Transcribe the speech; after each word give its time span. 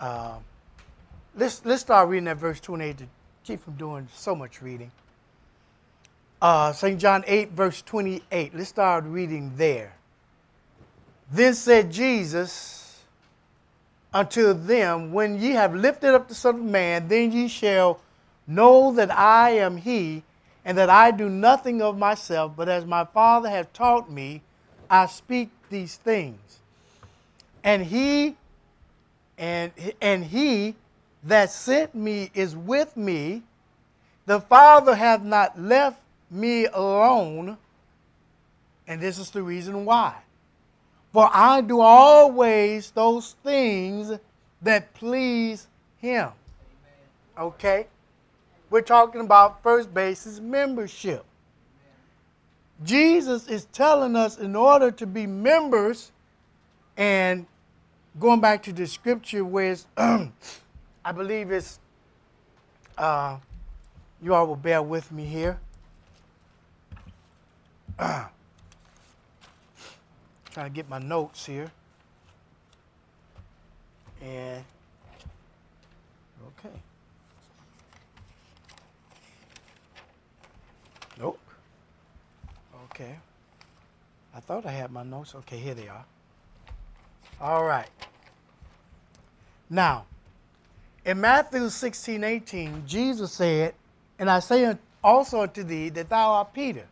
Uh, 0.00 0.38
let's 1.36 1.64
let's 1.64 1.82
start 1.82 2.08
reading 2.08 2.28
at 2.28 2.36
verse 2.36 2.60
28 2.60 2.98
to 2.98 3.04
keep 3.44 3.62
from 3.62 3.74
doing 3.74 4.08
so 4.14 4.34
much 4.34 4.62
reading. 4.62 4.90
Uh, 6.40 6.72
St. 6.72 7.00
John 7.00 7.24
8, 7.26 7.50
verse 7.50 7.82
28. 7.82 8.54
Let's 8.54 8.68
start 8.68 9.04
reading 9.04 9.52
there. 9.56 9.94
Then 11.32 11.54
said 11.54 11.90
Jesus 11.90 13.02
unto 14.14 14.52
them, 14.52 15.12
When 15.12 15.40
ye 15.40 15.50
have 15.50 15.74
lifted 15.74 16.14
up 16.14 16.28
the 16.28 16.34
Son 16.34 16.54
of 16.54 16.62
Man, 16.62 17.08
then 17.08 17.32
ye 17.32 17.48
shall 17.48 18.00
know 18.46 18.92
that 18.92 19.10
I 19.10 19.50
am 19.50 19.78
he, 19.78 20.22
and 20.64 20.78
that 20.78 20.90
I 20.90 21.10
do 21.10 21.28
nothing 21.28 21.82
of 21.82 21.98
myself, 21.98 22.52
but 22.56 22.68
as 22.68 22.84
my 22.84 23.04
Father 23.04 23.48
hath 23.48 23.72
taught 23.72 24.10
me, 24.10 24.42
I 24.88 25.06
speak 25.06 25.50
these 25.70 25.96
things. 25.96 26.60
And 27.64 27.84
he 27.84 28.36
and, 29.38 29.72
and 30.00 30.24
he 30.24 30.74
that 31.24 31.50
sent 31.50 31.94
me 31.94 32.30
is 32.34 32.56
with 32.56 32.96
me. 32.96 33.42
The 34.26 34.40
Father 34.40 34.94
hath 34.94 35.22
not 35.22 35.58
left 35.58 36.00
me 36.30 36.66
alone. 36.66 37.56
And 38.86 39.00
this 39.00 39.18
is 39.18 39.30
the 39.30 39.42
reason 39.42 39.84
why. 39.84 40.16
For 41.12 41.28
I 41.32 41.60
do 41.60 41.80
always 41.80 42.90
those 42.90 43.36
things 43.44 44.12
that 44.62 44.92
please 44.94 45.66
him. 45.98 46.30
Okay? 47.38 47.86
We're 48.70 48.82
talking 48.82 49.20
about 49.20 49.62
first 49.62 49.92
basis 49.94 50.40
membership. 50.40 51.24
Jesus 52.84 53.48
is 53.48 53.64
telling 53.66 54.14
us 54.14 54.38
in 54.38 54.54
order 54.54 54.90
to 54.92 55.06
be 55.06 55.26
members, 55.26 56.12
and 56.96 57.46
going 58.18 58.40
back 58.40 58.62
to 58.64 58.72
the 58.72 58.86
scripture 58.86 59.44
where 59.44 59.76
I 59.96 60.30
believe 61.14 61.50
it's, 61.50 61.78
uh, 62.96 63.36
you 64.20 64.34
all 64.34 64.46
will 64.46 64.56
bear 64.56 64.82
with 64.82 65.10
me 65.12 65.24
here. 65.24 65.58
Trying 67.98 68.28
to 70.56 70.70
get 70.70 70.88
my 70.88 70.98
notes 70.98 71.46
here. 71.46 71.70
And, 74.20 74.64
okay. 76.58 76.74
Nope. 81.18 81.38
Okay. 82.86 83.16
I 84.34 84.40
thought 84.40 84.66
I 84.66 84.72
had 84.72 84.90
my 84.90 85.04
notes. 85.04 85.34
Okay, 85.36 85.58
here 85.58 85.74
they 85.74 85.88
are. 85.88 86.04
All 87.40 87.64
right. 87.64 87.88
Now, 89.70 90.06
in 91.04 91.20
Matthew 91.20 91.68
16, 91.68 92.24
18, 92.24 92.84
Jesus 92.86 93.32
said, 93.32 93.74
And 94.18 94.30
I 94.30 94.40
say 94.40 94.76
also 95.02 95.42
unto 95.42 95.62
thee 95.62 95.88
that 95.90 96.08
thou 96.08 96.32
art 96.32 96.52
Peter, 96.52 96.86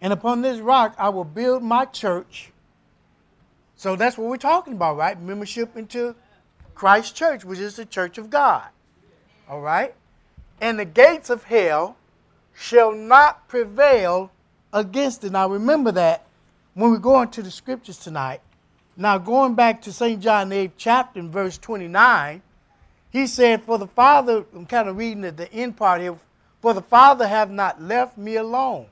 and 0.00 0.12
upon 0.12 0.42
this 0.42 0.60
rock 0.60 0.94
I 0.98 1.08
will 1.08 1.24
build 1.24 1.62
my 1.62 1.84
church. 1.84 2.52
So 3.76 3.96
that's 3.96 4.18
what 4.18 4.28
we're 4.28 4.36
talking 4.36 4.74
about, 4.74 4.96
right? 4.96 5.20
Membership 5.20 5.76
into 5.76 6.14
Christ's 6.74 7.12
church, 7.12 7.44
which 7.44 7.58
is 7.58 7.76
the 7.76 7.84
church 7.84 8.18
of 8.18 8.30
God. 8.30 8.66
All 9.48 9.60
right? 9.60 9.94
And 10.60 10.78
the 10.78 10.84
gates 10.84 11.30
of 11.30 11.44
hell 11.44 11.96
shall 12.54 12.92
not 12.92 13.46
prevail 13.48 14.30
against 14.72 15.24
it. 15.24 15.32
Now 15.32 15.48
remember 15.48 15.92
that 15.92 16.26
when 16.74 16.90
we 16.92 16.98
go 16.98 17.20
into 17.22 17.42
the 17.42 17.50
scriptures 17.50 17.98
tonight. 17.98 18.40
Now 19.00 19.16
going 19.16 19.54
back 19.54 19.80
to 19.82 19.92
St. 19.92 20.20
John 20.20 20.50
8, 20.50 20.72
chapter 20.76 21.20
in 21.20 21.30
verse 21.30 21.56
29, 21.56 22.42
he 23.10 23.28
said, 23.28 23.62
For 23.62 23.78
the 23.78 23.86
Father, 23.86 24.44
I'm 24.52 24.66
kind 24.66 24.88
of 24.88 24.96
reading 24.96 25.24
at 25.24 25.36
the 25.36 25.50
end 25.52 25.76
part 25.76 26.00
here, 26.00 26.18
for 26.60 26.74
the 26.74 26.82
Father 26.82 27.28
have 27.28 27.48
not 27.48 27.80
left 27.80 28.18
me 28.18 28.34
alone. 28.34 28.86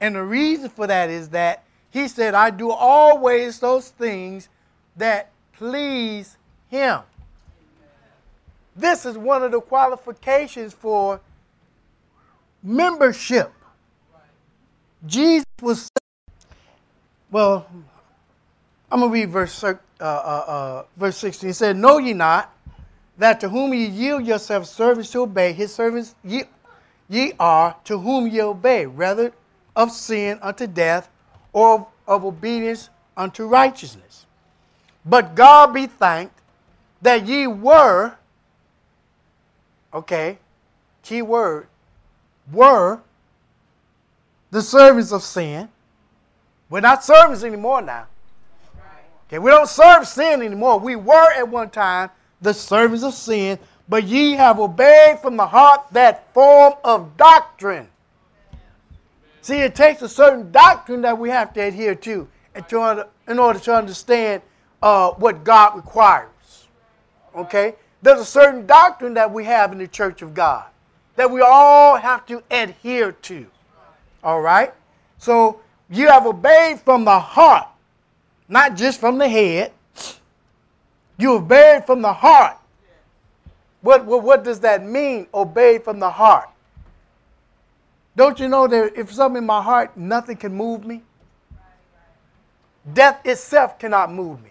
And 0.00 0.14
the 0.14 0.22
reason 0.22 0.70
for 0.70 0.86
that 0.86 1.10
is 1.10 1.30
that 1.30 1.64
he 1.90 2.06
said, 2.06 2.34
I 2.34 2.50
do 2.50 2.70
always 2.70 3.58
those 3.58 3.88
things 3.90 4.48
that 4.96 5.32
please 5.52 6.36
him. 6.70 7.00
This 8.76 9.04
is 9.04 9.18
one 9.18 9.42
of 9.42 9.50
the 9.50 9.60
qualifications 9.60 10.72
for 10.72 11.20
membership. 12.62 13.52
Jesus 15.04 15.44
was, 15.60 15.88
well, 17.32 17.66
I'm 18.94 19.00
going 19.00 19.10
to 19.10 19.14
read 19.14 19.30
verse, 19.30 19.64
uh, 19.64 19.74
uh, 19.98 20.04
uh, 20.04 20.84
verse 20.96 21.16
16. 21.16 21.48
He 21.48 21.52
said, 21.52 21.76
Know 21.76 21.98
ye 21.98 22.12
not 22.12 22.54
that 23.18 23.40
to 23.40 23.48
whom 23.48 23.74
ye 23.74 23.86
yield 23.86 24.24
yourselves 24.24 24.70
servants 24.70 25.10
to 25.10 25.22
obey, 25.22 25.52
his 25.52 25.74
servants 25.74 26.14
ye, 26.22 26.44
ye 27.08 27.32
are 27.40 27.74
to 27.86 27.98
whom 27.98 28.28
ye 28.28 28.40
obey, 28.40 28.86
rather 28.86 29.32
of 29.74 29.90
sin 29.90 30.38
unto 30.40 30.68
death 30.68 31.10
or 31.52 31.74
of, 31.74 31.86
of 32.06 32.24
obedience 32.24 32.88
unto 33.16 33.46
righteousness. 33.46 34.26
But 35.04 35.34
God 35.34 35.74
be 35.74 35.88
thanked 35.88 36.40
that 37.02 37.26
ye 37.26 37.48
were, 37.48 38.14
okay, 39.92 40.38
key 41.02 41.20
word, 41.20 41.66
were 42.52 43.00
the 44.52 44.62
servants 44.62 45.10
of 45.10 45.24
sin. 45.24 45.68
We're 46.70 46.78
not 46.78 47.02
servants 47.02 47.42
anymore 47.42 47.82
now. 47.82 48.06
Okay, 49.34 49.40
we 49.40 49.50
don't 49.50 49.68
serve 49.68 50.06
sin 50.06 50.42
anymore. 50.42 50.78
We 50.78 50.94
were 50.94 51.32
at 51.32 51.48
one 51.48 51.68
time 51.68 52.10
the 52.40 52.54
servants 52.54 53.02
of 53.02 53.14
sin, 53.14 53.58
but 53.88 54.04
ye 54.04 54.34
have 54.34 54.60
obeyed 54.60 55.18
from 55.18 55.36
the 55.36 55.44
heart 55.44 55.86
that 55.90 56.32
form 56.32 56.74
of 56.84 57.16
doctrine. 57.16 57.88
See, 59.42 59.56
it 59.56 59.74
takes 59.74 60.02
a 60.02 60.08
certain 60.08 60.52
doctrine 60.52 61.00
that 61.00 61.18
we 61.18 61.30
have 61.30 61.52
to 61.54 61.60
adhere 61.60 61.96
to 61.96 62.28
in 62.54 63.38
order 63.40 63.58
to 63.58 63.74
understand 63.74 64.40
uh, 64.80 65.10
what 65.10 65.42
God 65.42 65.74
requires. 65.74 66.68
Okay? 67.34 67.74
There's 68.02 68.20
a 68.20 68.24
certain 68.24 68.66
doctrine 68.66 69.14
that 69.14 69.32
we 69.32 69.44
have 69.46 69.72
in 69.72 69.78
the 69.78 69.88
church 69.88 70.22
of 70.22 70.32
God 70.32 70.66
that 71.16 71.28
we 71.28 71.40
all 71.40 71.96
have 71.96 72.24
to 72.26 72.40
adhere 72.52 73.10
to. 73.10 73.46
All 74.22 74.40
right? 74.40 74.72
So 75.18 75.60
you 75.90 76.06
have 76.06 76.24
obeyed 76.24 76.78
from 76.82 77.04
the 77.04 77.18
heart, 77.18 77.66
not 78.48 78.76
just 78.76 79.00
from 79.00 79.18
the 79.18 79.28
head. 79.28 79.72
You 81.16 81.34
obeyed 81.34 81.86
from 81.86 82.02
the 82.02 82.12
heart. 82.12 82.56
What, 83.80 84.04
what, 84.04 84.22
what 84.22 84.44
does 84.44 84.60
that 84.60 84.84
mean, 84.84 85.26
obeyed 85.32 85.84
from 85.84 86.00
the 86.00 86.10
heart? 86.10 86.48
Don't 88.16 88.38
you 88.38 88.48
know 88.48 88.66
that 88.66 88.96
if 88.96 89.12
something 89.12 89.42
in 89.42 89.46
my 89.46 89.62
heart, 89.62 89.96
nothing 89.96 90.36
can 90.36 90.54
move 90.54 90.84
me? 90.84 91.02
Death 92.92 93.20
itself 93.24 93.78
cannot 93.78 94.12
move 94.12 94.42
me. 94.42 94.50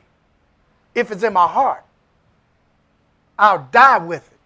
If 0.96 1.12
it's 1.12 1.24
in 1.24 1.34
my 1.34 1.48
heart, 1.48 1.84
I'll 3.38 3.68
die 3.72 4.00
with 4.00 4.28
it. 4.28 4.38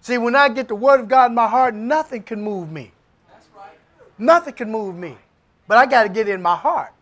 See, 0.00 0.18
when 0.18 0.36
I 0.36 0.48
get 0.48 0.68
the 0.68 0.74
Word 0.74 1.00
of 1.00 1.08
God 1.08 1.30
in 1.30 1.34
my 1.34 1.48
heart, 1.48 1.74
nothing 1.74 2.22
can 2.22 2.40
move 2.40 2.70
me. 2.70 2.92
That's 3.28 3.48
right. 3.56 3.76
Nothing 4.18 4.54
can 4.54 4.70
move 4.70 4.94
me. 4.94 5.16
But 5.66 5.78
I 5.78 5.86
got 5.86 6.04
to 6.04 6.08
get 6.08 6.28
it 6.28 6.32
in 6.32 6.42
my 6.42 6.54
heart. 6.54 6.92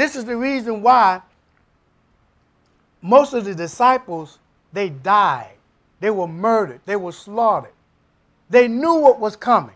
This 0.00 0.16
is 0.16 0.24
the 0.24 0.34
reason 0.34 0.80
why 0.80 1.20
most 3.02 3.34
of 3.34 3.44
the 3.44 3.54
disciples, 3.54 4.38
they 4.72 4.88
died. 4.88 5.52
They 6.00 6.08
were 6.08 6.26
murdered. 6.26 6.80
They 6.86 6.96
were 6.96 7.12
slaughtered. 7.12 7.74
They 8.48 8.66
knew 8.66 8.94
what 8.94 9.20
was 9.20 9.36
coming. 9.36 9.74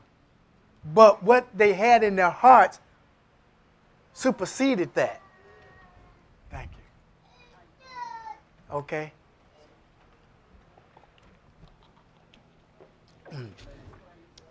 But 0.94 1.22
what 1.22 1.46
they 1.54 1.74
had 1.74 2.02
in 2.02 2.16
their 2.16 2.30
hearts 2.30 2.80
superseded 4.14 4.94
that. 4.94 5.20
Thank 6.50 6.70
you. 8.70 8.76
Okay? 8.78 9.12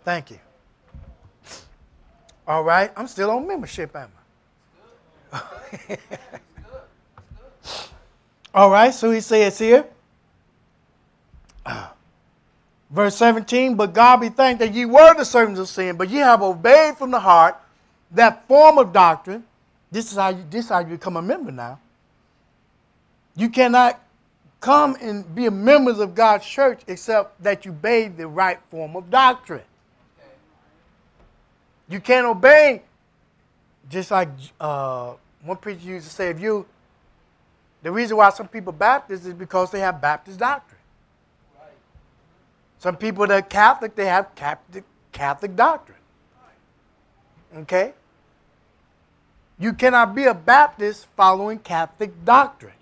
Thank 0.04 0.30
you. 0.30 0.38
All 2.46 2.62
right, 2.62 2.92
I'm 2.96 3.08
still 3.08 3.32
on 3.32 3.48
membership, 3.48 3.96
am 3.96 4.12
I? 4.16 4.23
All 8.54 8.70
right, 8.70 8.94
so 8.94 9.10
he 9.10 9.20
says 9.20 9.58
here, 9.58 9.84
verse 12.90 13.16
17, 13.16 13.74
but 13.74 13.92
God 13.92 14.20
be 14.20 14.28
thanked 14.28 14.60
that 14.60 14.72
ye 14.72 14.84
were 14.84 15.14
the 15.14 15.24
servants 15.24 15.58
of 15.58 15.68
sin, 15.68 15.96
but 15.96 16.08
ye 16.08 16.18
have 16.18 16.40
obeyed 16.42 16.96
from 16.96 17.10
the 17.10 17.18
heart 17.18 17.60
that 18.12 18.46
form 18.46 18.78
of 18.78 18.92
doctrine. 18.92 19.42
This 19.90 20.12
is 20.12 20.18
how 20.18 20.28
you, 20.28 20.44
this 20.50 20.66
is 20.66 20.70
how 20.70 20.80
you 20.80 20.86
become 20.86 21.16
a 21.16 21.22
member 21.22 21.50
now. 21.50 21.80
You 23.36 23.48
cannot 23.48 24.00
come 24.60 24.96
and 25.00 25.34
be 25.34 25.46
a 25.46 25.50
members 25.50 25.98
of 25.98 26.14
God's 26.14 26.46
church 26.46 26.82
except 26.86 27.42
that 27.42 27.64
you 27.64 27.72
obey 27.72 28.08
the 28.08 28.26
right 28.26 28.58
form 28.70 28.96
of 28.96 29.10
doctrine. 29.10 29.62
You 31.88 32.00
can't 32.00 32.26
obey, 32.26 32.82
just 33.90 34.10
like 34.10 34.28
uh, 34.58 35.14
one 35.44 35.58
preacher 35.58 35.86
used 35.86 36.06
to 36.08 36.12
say, 36.12 36.30
if 36.30 36.40
you 36.40 36.66
The 37.84 37.92
reason 37.92 38.16
why 38.16 38.30
some 38.30 38.48
people 38.48 38.72
Baptist 38.72 39.26
is 39.26 39.34
because 39.34 39.70
they 39.70 39.80
have 39.80 40.00
Baptist 40.00 40.38
doctrine. 40.38 40.80
Right. 41.60 41.70
Some 42.78 42.96
people 42.96 43.26
that 43.26 43.34
are 43.34 43.42
Catholic, 43.42 43.94
they 43.94 44.06
have 44.06 44.34
Catholic, 44.34 44.84
Catholic 45.12 45.54
doctrine. 45.54 45.98
Okay? 47.58 47.92
You 49.58 49.74
cannot 49.74 50.14
be 50.14 50.24
a 50.24 50.32
Baptist 50.32 51.06
following 51.14 51.58
Catholic 51.58 52.24
doctrine. 52.24 52.72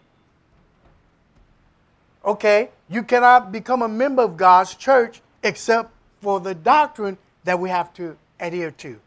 Okay? 2.24 2.70
You 2.88 3.02
cannot 3.02 3.50
become 3.50 3.82
a 3.82 3.88
member 3.88 4.22
of 4.22 4.36
God's 4.36 4.76
church 4.76 5.20
except 5.42 5.90
for 6.20 6.38
the 6.38 6.54
doctrine 6.54 7.18
that 7.42 7.58
we 7.58 7.70
have 7.70 7.92
to 7.94 8.16
adhere 8.38 8.70
to. 8.70 9.00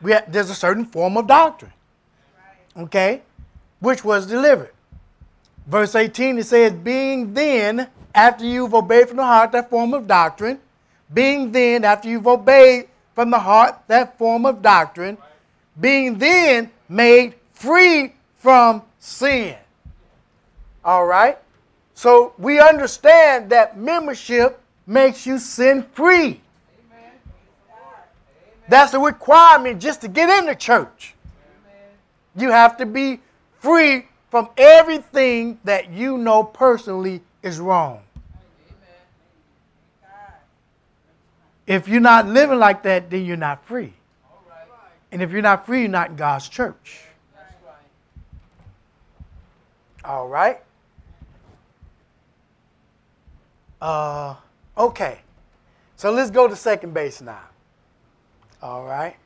We 0.00 0.12
have, 0.12 0.30
there's 0.30 0.50
a 0.50 0.54
certain 0.54 0.84
form 0.84 1.16
of 1.16 1.26
doctrine. 1.26 1.72
Okay? 2.78 3.22
Which 3.80 4.04
was 4.04 4.26
delivered. 4.26 4.72
Verse 5.66 5.94
18 5.94 6.38
it 6.38 6.44
says, 6.44 6.72
Being 6.72 7.34
then, 7.34 7.88
after 8.14 8.44
you've 8.44 8.74
obeyed 8.74 9.08
from 9.08 9.16
the 9.16 9.24
heart 9.24 9.52
that 9.52 9.68
form 9.68 9.94
of 9.94 10.06
doctrine, 10.06 10.60
being 11.12 11.52
then, 11.52 11.84
after 11.84 12.08
you've 12.08 12.26
obeyed 12.26 12.88
from 13.14 13.30
the 13.30 13.38
heart 13.38 13.80
that 13.88 14.18
form 14.18 14.46
of 14.46 14.62
doctrine, 14.62 15.18
being 15.80 16.18
then 16.18 16.70
made 16.88 17.34
free 17.52 18.14
from 18.36 18.82
sin. 18.98 19.56
All 20.84 21.06
right? 21.06 21.38
So 21.94 22.34
we 22.38 22.60
understand 22.60 23.50
that 23.50 23.76
membership 23.78 24.60
makes 24.86 25.26
you 25.26 25.38
sin 25.38 25.84
free. 25.92 26.40
That's 28.68 28.94
a 28.94 29.00
requirement 29.00 29.80
just 29.80 30.02
to 30.02 30.08
get 30.08 30.28
in 30.28 30.46
the 30.46 30.54
church. 30.54 31.15
You 32.36 32.50
have 32.50 32.76
to 32.78 32.86
be 32.86 33.20
free 33.58 34.06
from 34.30 34.48
everything 34.56 35.58
that 35.64 35.90
you 35.90 36.18
know 36.18 36.44
personally 36.44 37.22
is 37.42 37.58
wrong. 37.58 38.02
If 41.66 41.88
you're 41.88 42.00
not 42.00 42.28
living 42.28 42.58
like 42.58 42.82
that, 42.84 43.10
then 43.10 43.24
you're 43.24 43.36
not 43.36 43.64
free. 43.64 43.92
And 45.10 45.22
if 45.22 45.30
you're 45.30 45.42
not 45.42 45.66
free, 45.66 45.80
you're 45.80 45.88
not 45.88 46.10
in 46.10 46.16
God's 46.16 46.48
church. 46.48 47.00
All 50.04 50.28
right. 50.28 50.60
Uh, 53.80 54.36
okay. 54.78 55.20
So 55.96 56.12
let's 56.12 56.30
go 56.30 56.46
to 56.46 56.54
second 56.54 56.94
base 56.94 57.20
now. 57.20 57.42
All 58.62 58.84
right. 58.84 59.16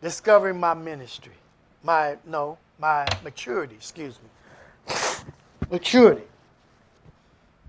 Discovering 0.00 0.58
my 0.58 0.74
ministry. 0.74 1.32
My, 1.86 2.16
no, 2.26 2.58
my 2.80 3.06
maturity, 3.22 3.76
excuse 3.76 4.18
me. 4.20 4.92
maturity. 5.70 6.24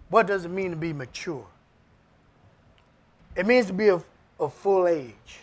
What 0.09 0.25
does 0.25 0.43
it 0.43 0.49
mean 0.49 0.71
to 0.71 0.75
be 0.75 0.91
mature? 0.91 1.45
It 3.35 3.45
means 3.45 3.67
to 3.67 3.73
be 3.73 3.89
of, 3.89 4.03
of 4.39 4.55
full 4.55 4.87
age. 4.87 5.41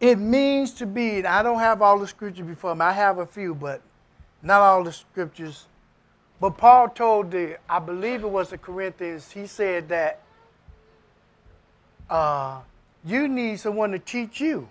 It 0.00 0.18
means 0.18 0.72
to 0.72 0.86
be, 0.86 1.24
I 1.24 1.44
don't 1.44 1.60
have 1.60 1.80
all 1.80 2.00
the 2.00 2.08
scriptures 2.08 2.44
before 2.44 2.74
me. 2.74 2.80
I 2.80 2.90
have 2.90 3.18
a 3.18 3.26
few, 3.26 3.54
but 3.54 3.80
not 4.42 4.62
all 4.62 4.82
the 4.82 4.92
scriptures. 4.92 5.66
But 6.40 6.58
Paul 6.58 6.88
told 6.88 7.30
the, 7.30 7.58
I 7.70 7.78
believe 7.78 8.24
it 8.24 8.30
was 8.30 8.50
the 8.50 8.58
Corinthians, 8.58 9.30
he 9.30 9.46
said 9.46 9.88
that 9.90 10.20
uh, 12.10 12.62
you 13.04 13.28
need 13.28 13.60
someone 13.60 13.92
to 13.92 14.00
teach 14.00 14.40
you 14.40 14.68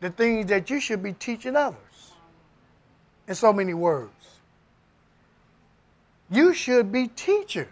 the 0.00 0.10
things 0.10 0.46
that 0.46 0.70
you 0.70 0.80
should 0.80 1.02
be 1.02 1.12
teaching 1.12 1.56
others. 1.56 1.76
In 3.28 3.34
so 3.34 3.52
many 3.52 3.74
words. 3.74 4.10
You 6.30 6.54
should 6.54 6.90
be 6.90 7.08
teachers, 7.08 7.68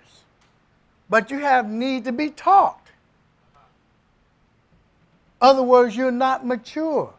but 1.09 1.31
you 1.31 1.39
have 1.39 1.69
need 1.69 2.05
to 2.05 2.13
be 2.13 2.31
taught. 2.31 2.81
Other 5.41 5.63
words, 5.63 5.97
you're 5.97 6.11
not 6.11 6.45
mature. 6.45 7.13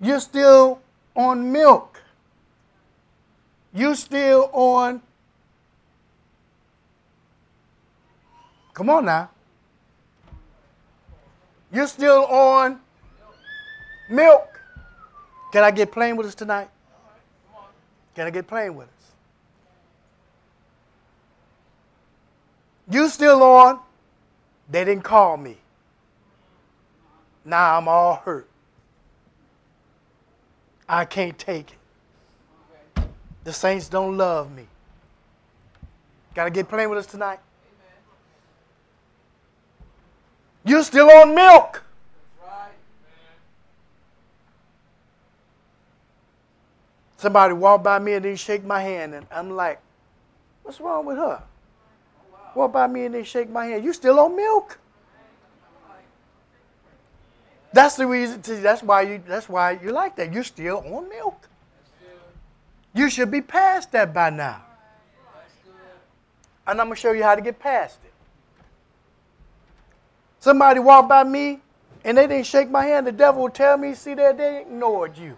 You're 0.00 0.20
still 0.20 0.80
on 1.14 1.52
milk. 1.52 2.02
You're 3.72 3.94
still 3.94 4.50
on. 4.52 5.00
Come 8.74 8.90
on 8.90 9.04
now. 9.04 9.30
You're 11.72 11.86
still 11.86 12.24
on 12.24 12.80
milk. 14.10 14.60
Can 15.52 15.64
I 15.64 15.70
get 15.70 15.90
plain 15.92 16.16
with 16.16 16.26
us 16.26 16.34
tonight? 16.34 16.68
Can 18.14 18.26
I 18.26 18.30
get 18.30 18.46
plain 18.46 18.74
with 18.74 18.88
us? 18.88 19.12
You 22.90 23.08
still 23.08 23.42
on? 23.42 23.80
They 24.68 24.84
didn't 24.84 25.04
call 25.04 25.36
me. 25.36 25.56
Now 27.44 27.78
I'm 27.78 27.88
all 27.88 28.16
hurt. 28.16 28.48
I 30.88 31.04
can't 31.04 31.38
take 31.38 31.72
it. 31.72 33.04
The 33.44 33.52
saints 33.52 33.88
don't 33.88 34.16
love 34.16 34.54
me. 34.54 34.66
Got 36.34 36.44
to 36.44 36.50
get 36.50 36.68
plain 36.68 36.90
with 36.90 36.98
us 36.98 37.06
tonight? 37.06 37.40
You're 40.64 40.82
still 40.82 41.10
on 41.10 41.34
milk. 41.34 41.82
Somebody 47.20 47.52
walked 47.52 47.84
by 47.84 47.98
me 47.98 48.14
and 48.14 48.22
didn't 48.22 48.38
shake 48.38 48.64
my 48.64 48.80
hand, 48.80 49.12
and 49.12 49.26
I'm 49.30 49.50
like, 49.50 49.78
what's 50.62 50.80
wrong 50.80 51.04
with 51.04 51.18
her? 51.18 51.42
Walk 52.54 52.72
by 52.72 52.86
me 52.86 53.04
and 53.04 53.14
they 53.14 53.24
shake 53.24 53.50
my 53.50 53.66
hand. 53.66 53.84
You 53.84 53.92
still 53.92 54.18
on 54.18 54.34
milk? 54.34 54.78
That's 57.74 57.96
the 57.96 58.06
reason. 58.06 58.40
To, 58.40 58.56
that's 58.56 58.82
why 58.82 59.02
you. 59.02 59.22
That's 59.26 59.50
why 59.50 59.72
you 59.72 59.92
like 59.92 60.16
that. 60.16 60.32
You're 60.32 60.44
still 60.44 60.78
on 60.78 61.10
milk. 61.10 61.46
You 62.94 63.10
should 63.10 63.30
be 63.30 63.42
past 63.42 63.92
that 63.92 64.14
by 64.14 64.30
now. 64.30 64.62
And 66.66 66.80
I'm 66.80 66.86
gonna 66.86 66.96
show 66.96 67.12
you 67.12 67.22
how 67.22 67.34
to 67.34 67.42
get 67.42 67.58
past 67.58 67.98
it. 68.02 68.12
Somebody 70.38 70.80
walked 70.80 71.10
by 71.10 71.22
me 71.22 71.60
and 72.02 72.16
they 72.16 72.26
didn't 72.26 72.46
shake 72.46 72.70
my 72.70 72.86
hand. 72.86 73.06
The 73.06 73.12
devil 73.12 73.42
will 73.42 73.50
tell 73.50 73.76
me, 73.76 73.92
see 73.92 74.14
that 74.14 74.38
they 74.38 74.62
ignored 74.62 75.18
you. 75.18 75.36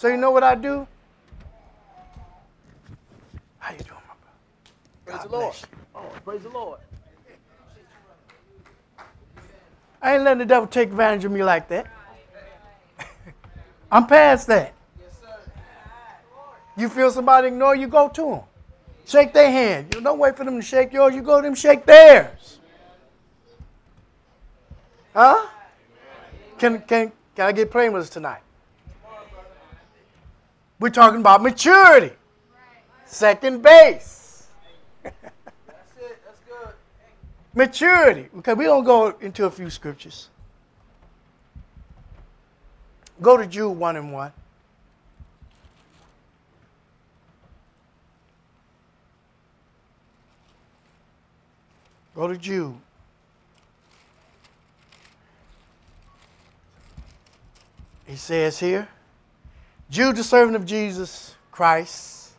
So 0.00 0.08
you 0.08 0.16
know 0.16 0.30
what 0.30 0.42
I 0.42 0.54
do? 0.54 0.86
How 3.58 3.72
you 3.74 3.80
doing, 3.80 4.00
my 4.08 4.14
brother? 4.22 4.34
Praise 5.04 5.22
the 5.24 5.36
Lord. 5.36 5.54
Oh, 5.94 6.20
praise 6.24 6.42
the 6.42 6.48
Lord. 6.48 6.80
I 10.00 10.14
ain't 10.14 10.22
letting 10.24 10.38
the 10.38 10.46
devil 10.46 10.66
take 10.66 10.88
advantage 10.88 11.26
of 11.26 11.32
me 11.32 11.44
like 11.44 11.68
that. 11.68 11.86
I'm 13.92 14.06
past 14.06 14.46
that. 14.46 14.72
You 16.78 16.88
feel 16.88 17.10
somebody 17.10 17.48
ignore 17.48 17.76
you, 17.76 17.86
go 17.86 18.08
to 18.08 18.24
them. 18.24 18.40
Shake 19.04 19.34
their 19.34 19.50
hand. 19.50 19.94
You 19.94 20.00
don't 20.00 20.18
wait 20.18 20.34
for 20.34 20.46
them 20.46 20.56
to 20.56 20.62
shake 20.62 20.94
yours. 20.94 21.14
You 21.14 21.20
go 21.20 21.42
to 21.42 21.46
them, 21.46 21.54
shake 21.54 21.84
theirs. 21.84 22.58
Huh? 25.12 25.46
Can, 26.56 26.80
can, 26.80 27.12
can 27.36 27.46
I 27.48 27.52
get 27.52 27.76
us 27.76 28.08
tonight? 28.08 28.40
We're 30.80 30.88
talking 30.88 31.20
about 31.20 31.42
maturity. 31.42 32.14
Second 33.04 33.62
base. 33.62 34.46
That's 35.02 35.14
it. 36.00 36.22
That's 36.24 36.40
good. 36.48 36.74
maturity. 37.54 38.28
Okay, 38.38 38.54
we're 38.54 38.64
going 38.64 38.82
to 38.82 38.86
go 38.86 39.08
into 39.20 39.44
a 39.44 39.50
few 39.50 39.68
scriptures. 39.68 40.30
Go 43.20 43.36
to 43.36 43.46
Jude 43.46 43.72
1 43.72 43.96
and 43.96 44.10
1. 44.10 44.32
Go 52.14 52.28
to 52.28 52.38
Jude. 52.38 52.74
He 58.06 58.16
says 58.16 58.58
here, 58.58 58.88
Jude, 59.90 60.14
the 60.14 60.22
servant 60.22 60.54
of 60.54 60.64
Jesus 60.64 61.34
Christ, 61.50 62.30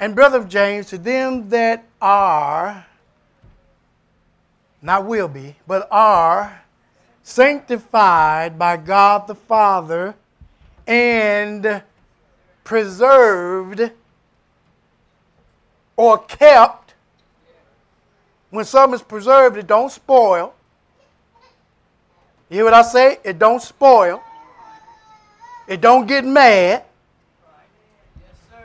and 0.00 0.16
brother 0.16 0.38
of 0.38 0.48
James, 0.48 0.88
to 0.88 0.98
them 0.98 1.48
that 1.50 1.84
are, 2.02 2.84
not 4.82 5.06
will 5.06 5.28
be, 5.28 5.54
but 5.68 5.86
are 5.92 6.60
sanctified 7.22 8.58
by 8.58 8.76
God 8.76 9.28
the 9.28 9.36
Father 9.36 10.16
and 10.88 11.82
preserved 12.64 13.92
or 15.96 16.18
kept. 16.18 16.94
When 18.50 18.64
something 18.64 18.94
is 18.94 19.02
preserved, 19.02 19.56
it 19.56 19.68
don't 19.68 19.90
spoil. 19.90 20.52
You 22.48 22.56
hear 22.56 22.64
what 22.64 22.74
I 22.74 22.82
say? 22.82 23.18
It 23.22 23.38
don't 23.38 23.62
spoil. 23.62 24.22
It 25.66 25.80
don't 25.80 26.06
get 26.06 26.24
mad. 26.24 26.84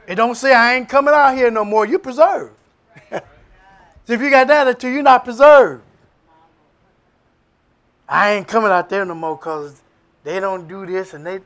It 0.07 0.15
don't 0.15 0.35
say 0.35 0.53
I 0.53 0.75
ain't 0.75 0.89
coming 0.89 1.13
out 1.13 1.35
here 1.35 1.49
no 1.51 1.63
more. 1.63 1.85
You 1.85 1.99
preserved. 1.99 2.53
so 3.11 3.21
if 4.07 4.21
you 4.21 4.29
got 4.29 4.47
that 4.47 4.67
attitude, 4.67 4.93
you're 4.93 5.03
not 5.03 5.23
preserved. 5.23 5.83
I 8.07 8.33
ain't 8.33 8.47
coming 8.47 8.71
out 8.71 8.89
there 8.89 9.05
no 9.05 9.15
more 9.15 9.35
because 9.37 9.81
they 10.23 10.39
don't 10.39 10.67
do 10.67 10.85
this 10.85 11.13
and 11.13 11.25
they 11.25 11.39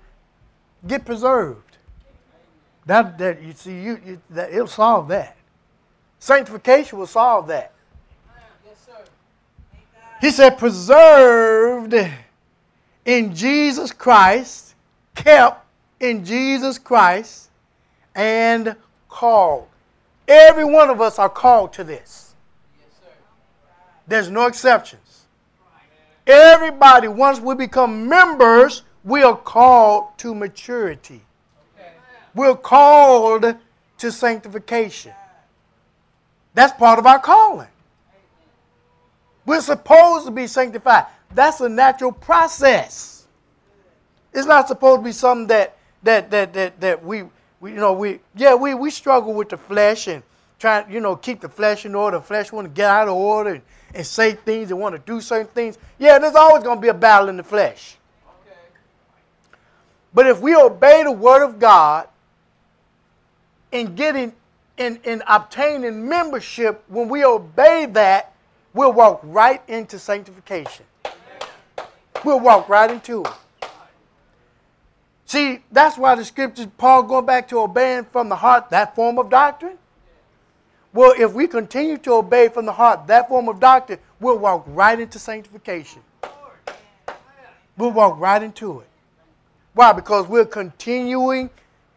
get 0.87 1.05
preserved. 1.05 1.77
That 2.85 3.17
that 3.17 3.41
you 3.41 3.53
see 3.53 3.81
you, 3.81 3.99
you 4.05 4.21
that 4.31 4.51
it'll 4.51 4.67
solve 4.67 5.07
that. 5.09 5.37
Sanctification 6.19 6.97
will 6.97 7.07
solve 7.07 7.47
that. 7.47 7.71
He 10.21 10.31
said, 10.31 10.57
preserved 10.57 11.93
in 13.05 13.35
Jesus 13.35 13.91
Christ, 13.91 14.74
kept 15.15 15.65
in 15.99 16.25
Jesus 16.25 16.77
Christ, 16.77 17.49
and 18.13 18.75
called. 19.09 19.67
Every 20.27 20.65
one 20.65 20.89
of 20.89 21.01
us 21.01 21.19
are 21.19 21.29
called 21.29 21.73
to 21.73 21.83
this. 21.83 22.33
There's 24.07 24.29
no 24.29 24.45
exceptions. 24.45 25.25
Everybody, 26.27 27.07
once 27.07 27.39
we 27.39 27.55
become 27.55 28.07
members, 28.07 28.83
we 29.03 29.23
are 29.23 29.37
called 29.37 30.17
to 30.17 30.33
maturity. 30.33 31.21
We're 32.33 32.55
called 32.55 33.55
to 33.99 34.11
sanctification. 34.11 35.13
That's 36.53 36.73
part 36.73 36.99
of 36.99 37.05
our 37.05 37.19
calling. 37.19 37.67
We're 39.45 39.61
supposed 39.61 40.25
to 40.25 40.31
be 40.31 40.47
sanctified. 40.47 41.05
That's 41.33 41.61
a 41.61 41.69
natural 41.69 42.11
process. 42.11 43.14
It's 44.35 44.45
not 44.45 44.67
supposed 44.67 44.99
to 44.99 45.03
be 45.05 45.13
something 45.13 45.47
that 45.47 45.77
that 46.03 46.29
that 46.29 46.53
that, 46.53 46.81
that 46.81 47.03
we, 47.03 47.23
we 47.61 47.71
you 47.71 47.77
know 47.77 47.93
we 47.93 48.19
yeah 48.35 48.53
we, 48.53 48.73
we 48.73 48.91
struggle 48.91 49.33
with 49.33 49.47
the 49.47 49.57
flesh 49.57 50.07
and 50.07 50.21
trying 50.59 50.91
you 50.91 50.99
know 50.99 51.15
keep 51.15 51.39
the 51.39 51.47
flesh 51.47 51.85
in 51.85 51.95
order. 51.95 52.17
The 52.17 52.23
flesh 52.23 52.51
want 52.51 52.65
to 52.65 52.73
get 52.73 52.89
out 52.89 53.07
of 53.07 53.15
order 53.15 53.51
and, 53.51 53.61
and 53.93 54.05
say 54.05 54.33
things 54.33 54.71
and 54.71 54.79
want 54.79 54.93
to 54.93 54.99
do 54.99 55.21
certain 55.21 55.47
things. 55.47 55.77
Yeah, 55.97 56.19
there's 56.19 56.35
always 56.35 56.63
going 56.63 56.77
to 56.77 56.81
be 56.81 56.89
a 56.89 56.93
battle 56.93 57.29
in 57.29 57.37
the 57.37 57.43
flesh. 57.43 57.95
Okay. 58.27 58.57
But 60.13 60.27
if 60.27 60.41
we 60.41 60.53
obey 60.53 61.03
the 61.03 61.13
word 61.13 61.45
of 61.45 61.57
God 61.57 62.09
in 63.71 63.95
getting 63.95 64.33
in, 64.77 64.99
in 65.05 65.23
obtaining 65.29 66.09
membership, 66.09 66.83
when 66.89 67.07
we 67.07 67.23
obey 67.23 67.85
that, 67.85 68.33
we'll 68.73 68.91
walk 68.91 69.21
right 69.23 69.61
into 69.69 69.97
sanctification. 69.97 70.85
We'll 72.25 72.41
walk 72.41 72.67
right 72.67 72.91
into 72.91 73.23
it. 73.23 73.31
See, 75.25 75.63
that's 75.71 75.97
why 75.97 76.15
the 76.15 76.23
scriptures, 76.23 76.67
Paul 76.77 77.03
going 77.03 77.25
back 77.25 77.47
to 77.49 77.59
obeying 77.59 78.05
from 78.05 78.29
the 78.29 78.35
heart 78.35 78.69
that 78.69 78.95
form 78.95 79.17
of 79.17 79.29
doctrine. 79.29 79.77
Well, 80.93 81.13
if 81.17 81.33
we 81.33 81.47
continue 81.47 81.97
to 81.97 82.13
obey 82.13 82.47
from 82.47 82.65
the 82.65 82.71
heart 82.71 83.07
that 83.07 83.27
form 83.27 83.49
of 83.49 83.59
doctrine, 83.59 83.99
we'll 84.19 84.37
walk 84.37 84.63
right 84.67 84.97
into 84.97 85.19
sanctification. 85.19 86.01
We'll 87.75 87.91
walk 87.91 88.19
right 88.19 88.41
into 88.41 88.79
it. 88.79 88.87
Why? 89.73 89.91
Because 89.91 90.27
we're 90.27 90.45
continuing, 90.45 91.49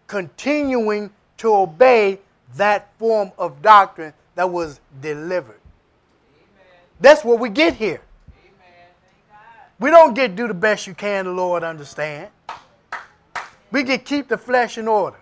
continuing 0.08 1.10
to 1.36 1.54
obey 1.54 2.18
that 2.56 2.88
form 2.98 3.30
of 3.38 3.62
doctrine 3.62 4.12
that 4.34 4.50
was 4.50 4.80
delivered. 5.00 5.60
Amen. 6.34 6.82
That's 7.00 7.24
what 7.24 7.38
we 7.38 7.50
get 7.50 7.74
here. 7.74 8.00
We 9.78 9.90
don't 9.90 10.14
get 10.14 10.34
do 10.34 10.48
the 10.48 10.54
best 10.54 10.88
you 10.88 10.94
can, 10.94 11.26
the 11.26 11.30
Lord 11.30 11.62
understand. 11.62 12.30
We 13.70 13.84
can 13.84 14.00
keep 14.00 14.28
the 14.28 14.38
flesh 14.38 14.78
in 14.78 14.88
order. 14.88 15.18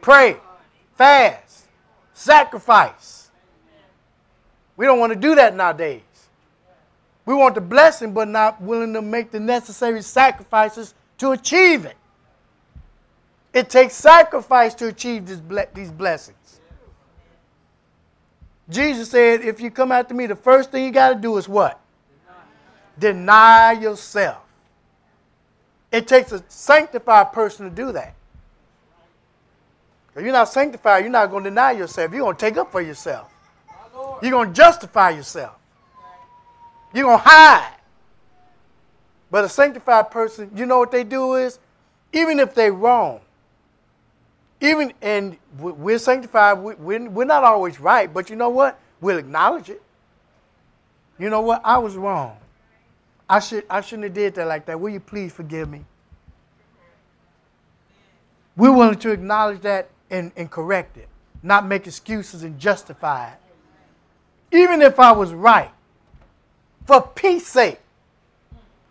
Pray, 0.00 0.36
fast, 0.96 1.66
sacrifice. 2.12 3.30
We 4.76 4.86
don't 4.86 4.98
want 4.98 5.12
to 5.12 5.18
do 5.18 5.34
that 5.34 5.56
nowadays. 5.56 6.02
We 7.24 7.34
want 7.34 7.54
the 7.54 7.60
blessing, 7.60 8.12
but 8.12 8.28
not 8.28 8.60
willing 8.62 8.92
to 8.94 9.02
make 9.02 9.30
the 9.30 9.40
necessary 9.40 10.02
sacrifices 10.02 10.94
to 11.18 11.32
achieve 11.32 11.84
it. 11.84 11.96
It 13.52 13.68
takes 13.68 13.94
sacrifice 13.94 14.74
to 14.76 14.86
achieve 14.88 15.26
ble- 15.48 15.66
these 15.74 15.90
blessings. 15.90 16.60
Jesus 18.70 19.10
said, 19.10 19.40
if 19.40 19.60
you 19.60 19.70
come 19.70 19.92
after 19.92 20.14
me, 20.14 20.26
the 20.26 20.36
first 20.36 20.70
thing 20.70 20.84
you 20.84 20.90
got 20.90 21.10
to 21.10 21.14
do 21.16 21.36
is 21.38 21.48
what? 21.48 21.80
Deny 22.98 23.72
yourself. 23.72 24.47
It 25.90 26.06
takes 26.06 26.32
a 26.32 26.42
sanctified 26.48 27.32
person 27.32 27.68
to 27.68 27.74
do 27.74 27.92
that. 27.92 28.14
If 30.14 30.24
you're 30.24 30.32
not 30.32 30.48
sanctified, 30.48 31.04
you're 31.04 31.12
not 31.12 31.30
going 31.30 31.44
to 31.44 31.50
deny 31.50 31.72
yourself. 31.72 32.12
You're 32.12 32.22
going 32.22 32.36
to 32.36 32.40
take 32.40 32.56
up 32.56 32.72
for 32.72 32.80
yourself. 32.80 33.30
You're 34.20 34.32
going 34.32 34.48
to 34.48 34.54
justify 34.54 35.10
yourself. 35.10 35.54
You're 36.92 37.04
going 37.04 37.18
to 37.18 37.24
hide. 37.24 37.74
But 39.30 39.44
a 39.44 39.48
sanctified 39.48 40.10
person, 40.10 40.50
you 40.54 40.66
know 40.66 40.78
what 40.78 40.90
they 40.90 41.04
do 41.04 41.34
is, 41.34 41.58
even 42.12 42.40
if 42.40 42.54
they're 42.54 42.72
wrong, 42.72 43.20
even 44.60 44.92
and 45.02 45.36
we- 45.60 45.72
we're 45.72 45.98
sanctified, 45.98 46.58
we- 46.58 46.74
we're, 46.74 47.08
we're 47.08 47.24
not 47.24 47.44
always 47.44 47.78
right, 47.78 48.12
but 48.12 48.28
you 48.30 48.36
know 48.36 48.48
what? 48.48 48.78
We'll 49.00 49.18
acknowledge 49.18 49.70
it. 49.70 49.82
You 51.18 51.30
know 51.30 51.42
what? 51.42 51.60
I 51.64 51.78
was 51.78 51.96
wrong. 51.96 52.36
I 53.28 53.40
should 53.40 53.64
I 53.68 53.80
shouldn't 53.80 54.04
have 54.04 54.14
did 54.14 54.34
that 54.36 54.46
like 54.46 54.66
that. 54.66 54.80
Will 54.80 54.90
you 54.90 55.00
please 55.00 55.32
forgive 55.32 55.68
me? 55.68 55.84
We're 58.56 58.72
willing 58.72 58.98
to 58.98 59.10
acknowledge 59.10 59.60
that 59.60 59.90
and, 60.10 60.32
and 60.36 60.50
correct 60.50 60.96
it, 60.96 61.08
not 61.42 61.66
make 61.66 61.86
excuses 61.86 62.42
and 62.42 62.58
justify 62.58 63.30
it. 63.30 63.38
Even 64.50 64.82
if 64.82 64.98
I 64.98 65.12
was 65.12 65.32
right, 65.32 65.70
for 66.86 67.02
peace 67.02 67.46
sake, 67.46 67.78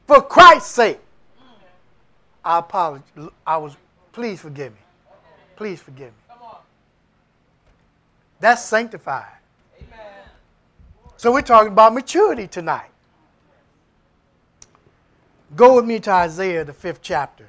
for 0.06 0.22
Christ's 0.22 0.72
sake, 0.72 1.00
I 2.46 2.60
apologize. 2.60 3.30
I 3.46 3.58
was, 3.58 3.76
please 4.14 4.40
forgive 4.40 4.72
me. 4.72 4.80
Please 5.58 5.82
forgive 5.82 6.10
me. 6.10 6.38
That's 8.40 8.64
sanctified. 8.64 9.26
So 11.18 11.34
we're 11.34 11.42
talking 11.42 11.72
about 11.72 11.94
maturity 11.94 12.48
tonight. 12.48 12.90
Go 15.58 15.76
with 15.78 15.86
me 15.86 16.00
to 16.02 16.12
Isaiah, 16.12 16.64
the 16.64 16.72
fifth 16.72 17.02
chapter. 17.02 17.48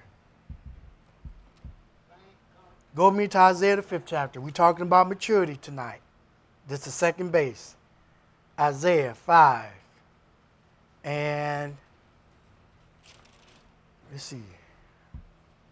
Go 2.96 3.10
with 3.10 3.18
me 3.18 3.28
to 3.28 3.38
Isaiah, 3.38 3.76
the 3.76 3.82
fifth 3.82 4.06
chapter. 4.06 4.40
We're 4.40 4.50
talking 4.50 4.80
about 4.80 5.10
maturity 5.10 5.58
tonight. 5.60 6.00
This 6.66 6.78
is 6.78 6.84
the 6.86 6.90
second 6.90 7.32
base. 7.32 7.76
Isaiah 8.58 9.12
5. 9.12 9.70
And 11.04 11.76
let's 14.10 14.24
see. 14.24 14.42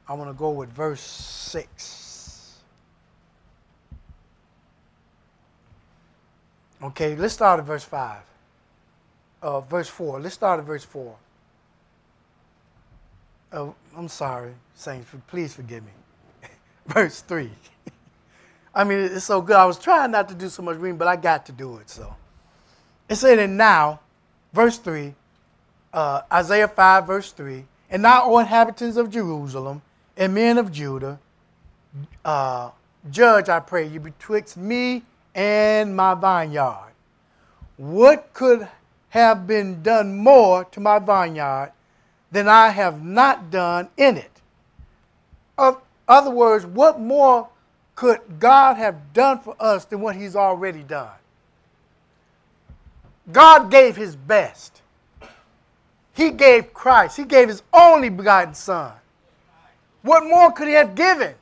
I 0.07 0.12
want 0.12 0.28
to 0.28 0.35
go 0.35 0.50
with 0.50 0.69
verse 0.69 1.00
6. 1.00 2.59
Okay, 6.83 7.16
let's 7.16 7.33
start 7.33 7.61
at 7.61 7.66
verse 7.66 7.85
5. 7.85 8.19
Uh, 9.40 9.61
verse 9.62 9.88
4. 9.88 10.21
Let's 10.21 10.35
start 10.35 10.61
at 10.61 10.66
verse 10.66 10.85
4. 10.85 11.16
Oh, 13.53 13.75
I'm 13.97 14.09
sorry, 14.09 14.53
Saints. 14.75 15.09
Please 15.29 15.55
forgive 15.55 15.85
me. 15.85 15.93
verse 16.87 17.21
3. 17.21 17.50
I 18.75 18.85
mean, 18.85 18.99
it's 18.99 19.25
so 19.25 19.41
good. 19.41 19.57
I 19.57 19.65
was 19.65 19.79
trying 19.79 20.11
not 20.11 20.29
to 20.29 20.35
do 20.35 20.49
so 20.49 20.62
much 20.62 20.76
reading, 20.79 20.99
but 20.99 21.09
I 21.09 21.17
got 21.17 21.47
to 21.47 21.53
do 21.53 21.76
it. 21.79 21.88
So 21.88 22.15
it 23.09 23.17
said, 23.17 23.38
and 23.38 23.57
now, 23.57 24.00
verse 24.53 24.79
3, 24.79 25.15
uh, 25.93 26.23
Isaiah 26.33 26.69
5, 26.69 27.07
verse 27.07 27.33
3, 27.33 27.65
and 27.91 28.03
now, 28.03 28.25
O 28.25 28.38
inhabitants 28.38 28.97
of 28.97 29.11
Jerusalem 29.11 29.81
and 30.17 30.35
men 30.35 30.59
of 30.59 30.73
Judah, 30.73 31.19
uh, 32.25 32.71
judge, 33.11 33.49
I 33.49 33.61
pray 33.61 33.87
you, 33.87 34.00
betwixt 34.00 34.57
me 34.57 35.03
and 35.35 35.95
my 35.95 36.15
vineyard. 36.15 36.93
What 37.76 38.33
could 38.33 38.67
have 39.11 39.47
been 39.47 39.83
done 39.83 40.17
more 40.17 40.65
to 40.65 40.81
my 40.81 40.99
vineyard 40.99 41.73
than 42.30 42.49
I 42.49 42.68
have 42.68 43.04
not 43.04 43.50
done 43.50 43.88
in 43.97 44.16
it? 44.16 44.30
Of 45.59 45.80
other 46.09 46.30
words, 46.30 46.66
what 46.66 47.00
more 47.00 47.49
could 47.95 48.21
God 48.38 48.76
have 48.76 49.12
done 49.12 49.40
for 49.40 49.56
us 49.59 49.85
than 49.85 50.00
what 50.00 50.16
He's 50.16 50.37
already 50.37 50.83
done? 50.83 51.11
God 53.33 53.71
gave 53.71 53.97
His 53.97 54.14
best. 54.14 54.83
He 56.14 56.30
gave 56.30 56.73
Christ. 56.73 57.16
He 57.16 57.25
gave 57.25 57.49
His 57.49 57.62
only 57.73 58.09
begotten 58.09 58.54
Son. 58.54 58.92
What 60.02 60.25
more 60.25 60.52
could 60.52 60.68
He 60.68 60.75
have 60.75 60.95
given? 60.95 61.35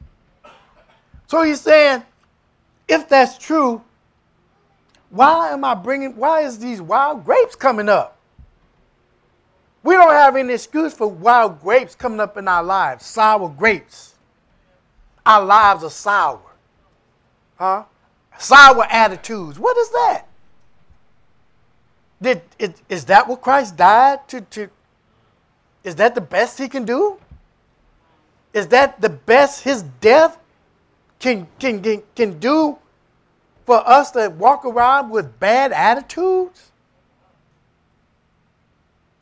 So 1.26 1.42
He's 1.42 1.60
saying, 1.60 2.02
if 2.88 3.08
that's 3.08 3.36
true, 3.38 3.82
why 5.10 5.50
am 5.50 5.64
I 5.64 5.74
bringing, 5.74 6.16
why 6.16 6.42
is 6.42 6.58
these 6.58 6.80
wild 6.80 7.24
grapes 7.24 7.54
coming 7.54 7.88
up? 7.88 8.13
We 9.84 9.94
don't 9.94 10.14
have 10.14 10.34
any 10.34 10.54
excuse 10.54 10.94
for 10.94 11.06
wild 11.06 11.60
grapes 11.60 11.94
coming 11.94 12.18
up 12.18 12.38
in 12.38 12.48
our 12.48 12.62
lives, 12.62 13.04
sour 13.04 13.50
grapes. 13.50 14.14
Our 15.26 15.44
lives 15.44 15.84
are 15.84 15.90
sour. 15.90 16.40
Huh? 17.56 17.84
Sour 18.38 18.86
attitudes. 18.90 19.58
What 19.58 19.76
is 19.76 19.90
that? 19.90 20.22
Did, 22.22 22.42
it, 22.58 22.80
is 22.88 23.04
that 23.04 23.28
what 23.28 23.42
Christ 23.42 23.76
died 23.76 24.26
to, 24.28 24.40
to? 24.40 24.70
Is 25.84 25.96
that 25.96 26.14
the 26.14 26.20
best 26.22 26.58
he 26.58 26.66
can 26.66 26.86
do? 26.86 27.18
Is 28.54 28.68
that 28.68 29.02
the 29.02 29.10
best 29.10 29.64
his 29.64 29.82
death 30.00 30.38
can, 31.18 31.46
can, 31.58 31.82
can, 31.82 32.02
can 32.16 32.38
do 32.38 32.78
for 33.66 33.86
us 33.86 34.12
to 34.12 34.30
walk 34.38 34.64
around 34.64 35.10
with 35.10 35.38
bad 35.38 35.72
attitudes? 35.72 36.70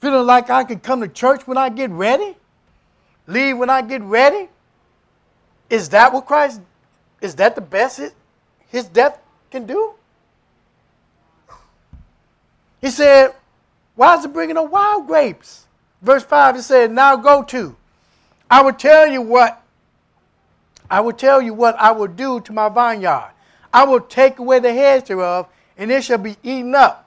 Feeling 0.02 0.26
like 0.26 0.50
I 0.50 0.64
can 0.64 0.80
come 0.80 1.00
to 1.00 1.06
church 1.06 1.46
when 1.46 1.56
I 1.56 1.68
get 1.68 1.88
ready? 1.90 2.34
Leave 3.28 3.56
when 3.56 3.70
I 3.70 3.82
get 3.82 4.02
ready? 4.02 4.48
Is 5.70 5.88
that 5.90 6.12
what 6.12 6.26
Christ, 6.26 6.60
is 7.20 7.36
that 7.36 7.54
the 7.54 7.60
best 7.60 7.98
his, 7.98 8.12
his 8.68 8.84
death 8.86 9.20
can 9.52 9.64
do? 9.64 9.92
He 12.80 12.90
said, 12.90 13.32
Why 13.94 14.16
is 14.16 14.24
it 14.24 14.32
bringing 14.32 14.56
up 14.56 14.72
wild 14.72 15.06
grapes? 15.06 15.68
Verse 16.02 16.24
5, 16.24 16.56
he 16.56 16.62
said, 16.62 16.90
Now 16.90 17.14
go 17.14 17.44
to. 17.44 17.76
I 18.50 18.60
will 18.60 18.72
tell 18.72 19.06
you 19.06 19.22
what, 19.22 19.62
I 20.90 21.00
will 21.00 21.12
tell 21.12 21.40
you 21.40 21.54
what 21.54 21.76
I 21.76 21.92
will 21.92 22.08
do 22.08 22.40
to 22.40 22.52
my 22.52 22.68
vineyard. 22.68 23.30
I 23.72 23.84
will 23.84 24.00
take 24.00 24.40
away 24.40 24.58
the 24.58 24.72
heads 24.72 25.06
thereof, 25.06 25.46
and 25.78 25.92
it 25.92 26.02
shall 26.02 26.18
be 26.18 26.36
eaten 26.42 26.74
up, 26.74 27.01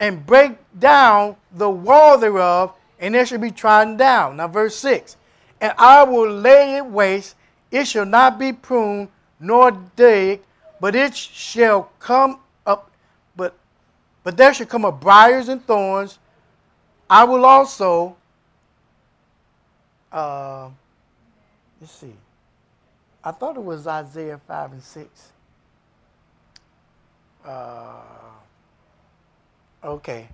and 0.00 0.24
break 0.26 0.52
down 0.78 1.36
the 1.52 1.68
wall 1.68 2.18
thereof, 2.18 2.72
and 2.98 3.14
it 3.14 3.28
shall 3.28 3.38
be 3.38 3.50
trodden 3.50 3.96
down. 3.96 4.38
Now, 4.38 4.48
verse 4.48 4.74
6 4.76 5.16
And 5.60 5.72
I 5.78 6.02
will 6.02 6.32
lay 6.32 6.78
it 6.78 6.86
waste, 6.86 7.36
it 7.70 7.86
shall 7.86 8.06
not 8.06 8.38
be 8.38 8.52
pruned 8.52 9.08
nor 9.38 9.70
digged, 9.94 10.44
but 10.80 10.96
it 10.96 11.14
shall 11.14 11.90
come 11.98 12.40
up, 12.66 12.90
but 13.36 13.54
but 14.24 14.36
there 14.36 14.52
shall 14.52 14.66
come 14.66 14.84
up 14.84 15.00
briars 15.00 15.48
and 15.48 15.64
thorns. 15.64 16.18
I 17.08 17.24
will 17.24 17.44
also, 17.44 18.16
uh, 20.12 20.68
let's 21.80 21.92
see. 21.92 22.14
I 23.22 23.32
thought 23.32 23.56
it 23.56 23.64
was 23.64 23.86
Isaiah 23.86 24.40
5 24.46 24.72
and 24.72 24.82
6. 24.82 25.32
Uh, 27.44 27.96
okay. 29.82 30.28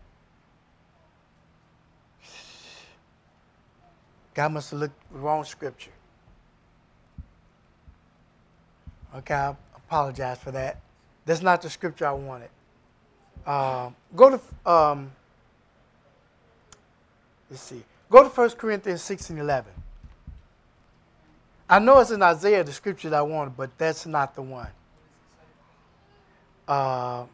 God 4.34 4.52
must 4.52 4.70
have 4.70 4.80
looked 4.80 5.02
wrong 5.12 5.44
scripture. 5.44 5.90
Okay, 9.14 9.34
I 9.34 9.56
apologize 9.74 10.38
for 10.38 10.50
that. 10.50 10.78
That's 11.24 11.40
not 11.40 11.62
the 11.62 11.70
scripture 11.70 12.06
I 12.06 12.12
wanted. 12.12 12.50
Uh, 13.46 13.90
go 14.14 14.30
to, 14.36 14.70
um, 14.70 15.10
let's 17.50 17.62
see. 17.62 17.82
Go 18.10 18.22
to 18.22 18.28
1 18.28 18.50
Corinthians 18.50 19.02
6 19.02 19.30
and 19.30 19.38
11. 19.38 19.72
I 21.68 21.78
know 21.78 21.98
it's 21.98 22.10
in 22.10 22.22
Isaiah, 22.22 22.62
the 22.62 22.72
scripture 22.72 23.10
that 23.10 23.18
I 23.18 23.22
wanted, 23.22 23.56
but 23.56 23.76
that's 23.78 24.06
not 24.06 24.34
the 24.34 24.42
one. 24.42 24.68
Uh, 26.68 27.24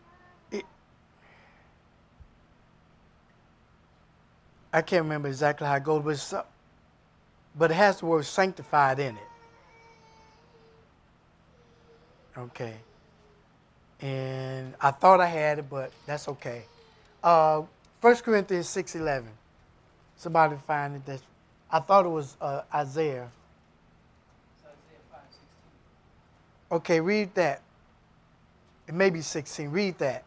I 4.73 4.81
can't 4.83 5.03
remember 5.03 5.29
exactly 5.29 5.67
how 5.67 5.77
it 5.77 5.85
goes, 5.85 6.03
but, 6.03 6.39
uh, 6.39 6.43
but 7.59 7.71
it 7.71 7.75
has 7.75 8.01
the 8.01 8.07
word 8.07 8.25
sanctified 8.25 8.99
in 8.99 9.17
it. 9.17 9.23
Okay. 12.39 12.75
And 14.01 14.75
I 14.81 14.91
thought 14.91 15.21
I 15.21 15.27
had 15.27 15.59
it, 15.59 15.69
but 15.69 15.93
that's 16.07 16.27
okay. 16.29 16.63
Uh, 17.23 17.63
1 18.01 18.17
Corinthians 18.17 18.67
6.11. 18.67 19.25
Somebody 20.17 20.57
find 20.67 20.97
it. 20.97 21.07
That's, 21.07 21.23
I 21.71 21.81
thought 21.81 22.07
it 22.07 22.09
was 22.09 22.37
uh, 22.41 22.63
Isaiah. 22.75 23.29
Isaiah 24.61 25.03
5, 25.11 25.21
16. 25.31 25.41
Okay, 26.73 27.01
read 27.01 27.35
that. 27.35 27.61
It 28.89 28.95
may 28.95 29.11
be 29.11 29.21
16. 29.21 29.71
Read 29.71 29.99
that. 29.99 30.25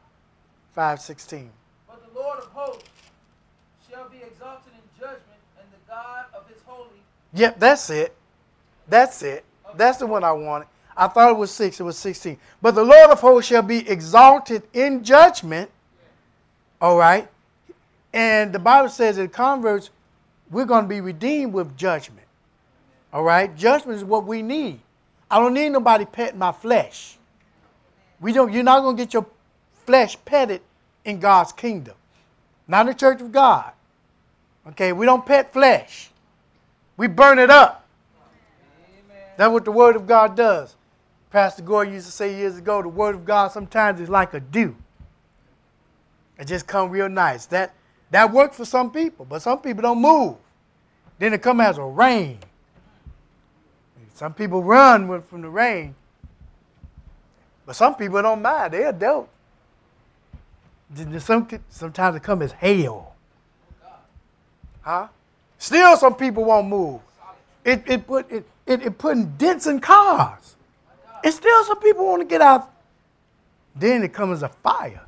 5.16. 0.78 1.48
But 1.88 2.14
the 2.14 2.20
Lord 2.20 2.40
of 2.40 2.46
hosts 2.46 2.90
shall 3.96 4.10
be 4.10 4.18
exalted 4.18 4.74
in 4.74 5.00
judgment, 5.00 5.40
and 5.58 5.68
the 5.72 5.92
God 5.92 6.26
of 6.34 6.48
his 6.50 6.58
holy 6.66 6.90
Yep, 7.34 7.60
that's 7.60 7.90
it. 7.90 8.16
That's 8.88 9.22
it. 9.24 9.46
That's 9.76 9.98
the 10.00 10.08
one 10.08 10.24
I 10.24 10.32
wanted. 10.32 10.68
I 10.98 11.08
thought 11.08 11.32
it 11.32 11.38
was 11.38 11.52
6. 11.52 11.80
It 11.80 11.84
was 11.84 11.98
16. 11.98 12.38
But 12.62 12.76
the 12.76 12.84
Lord 12.84 13.10
of 13.10 13.20
hosts 13.20 13.50
shall 13.50 13.62
be 13.62 13.88
exalted 13.90 14.64
in 14.74 15.04
judgment. 15.04 15.70
All 16.82 16.98
right. 16.98 17.28
And 18.14 18.54
the 18.54 18.60
Bible 18.60 18.90
says 18.90 19.18
in 19.18 19.28
converts, 19.30 19.90
we're 20.50 20.66
going 20.66 20.86
to 20.86 20.90
be 20.90 21.02
redeemed 21.02 21.52
with 21.52 21.76
judgment. 21.76 22.28
All 23.12 23.24
right. 23.24 23.56
Judgment 23.58 23.98
is 23.98 24.04
what 24.06 24.26
we 24.26 24.42
need. 24.42 24.80
I 25.30 25.40
don't 25.40 25.54
need 25.54 25.70
nobody 25.70 26.06
petting 26.06 26.40
my 26.40 26.54
flesh. 26.54 27.18
We 28.22 28.32
don't, 28.32 28.54
you're 28.54 28.64
not 28.64 28.82
going 28.82 28.96
to 28.96 29.04
get 29.04 29.14
your 29.14 29.26
flesh 29.86 30.18
petted 30.24 30.62
in 31.04 31.20
God's 31.20 31.52
kingdom. 31.52 31.96
Not 32.68 32.82
in 32.82 32.88
the 32.88 32.94
church 32.94 33.22
of 33.22 33.32
God. 33.32 33.72
Okay. 34.68 34.94
We 34.94 35.06
don't 35.06 35.26
pet 35.26 35.54
flesh. 35.54 36.10
We 36.98 37.08
burn 37.08 37.40
it 37.40 37.50
up. 37.50 37.88
Amen. 38.88 39.24
That's 39.38 39.52
what 39.52 39.66
the 39.66 39.72
Word 39.72 39.96
of 39.96 40.08
God 40.08 40.36
does. 40.36 40.76
Pastor 41.32 41.64
Gore 41.64 41.84
used 41.84 42.06
to 42.06 42.12
say 42.12 42.38
years 42.38 42.58
ago, 42.58 42.82
the 42.82 42.88
Word 42.88 43.16
of 43.16 43.26
God 43.26 43.50
sometimes 43.52 44.00
is 44.00 44.10
like 44.10 44.34
a 44.34 44.40
dew. 44.40 44.76
It 46.38 46.46
just 46.46 46.68
come 46.68 46.90
real 46.90 47.10
nice. 47.10 47.46
That 47.48 47.74
that 48.12 48.32
works 48.32 48.58
for 48.58 48.66
some 48.66 48.92
people, 48.92 49.26
but 49.26 49.42
some 49.42 49.60
people 49.60 49.82
don't 49.82 50.02
move. 50.02 50.36
Then 51.20 51.34
it 51.34 51.42
come 51.42 51.60
as 51.60 51.78
a 51.78 51.84
rain. 51.84 52.40
Some 54.14 54.34
people 54.34 54.64
run 54.64 55.22
from 55.24 55.42
the 55.42 55.50
rain, 55.50 55.96
but 57.66 57.76
some 57.76 57.96
people 57.96 58.22
don't 58.22 58.42
mind. 58.42 58.74
They 58.74 58.84
adult. 58.84 59.28
Then 60.90 61.20
Some, 61.20 61.50
sometimes 61.70 62.16
it 62.16 62.24
come 62.24 62.42
as 62.42 62.54
hail. 62.54 63.15
Huh? 64.86 65.08
Still, 65.58 65.98
some 65.98 66.14
people 66.14 66.44
won't 66.44 66.68
move. 66.68 67.02
It, 67.64 67.84
it 67.88 68.06
put 68.06 68.32
it, 68.32 68.46
it, 68.68 68.84
it 68.84 68.98
putting 69.00 69.36
dents 69.36 69.66
in 69.66 69.80
cars. 69.80 70.56
And 71.24 71.34
still, 71.34 71.64
some 71.64 71.80
people 71.80 72.06
want 72.06 72.22
to 72.22 72.28
get 72.28 72.40
out. 72.40 72.72
Then 73.76 74.04
it 74.04 74.14
comes 74.14 74.38
as 74.38 74.44
a 74.44 74.50
fire. 74.50 75.02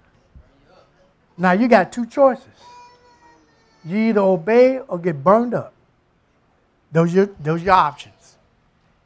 Now 1.38 1.52
you 1.52 1.68
got 1.68 1.92
two 1.92 2.08
choices. 2.08 2.48
You 3.86 3.98
either 3.98 4.22
obey 4.22 4.80
or 4.80 4.98
get 4.98 5.24
burned 5.24 5.54
up. 5.54 5.74
Those 6.92 7.14
are 7.14 7.16
your, 7.16 7.26
those 7.40 7.62
are 7.62 7.66
your 7.66 7.74
options. 7.76 8.38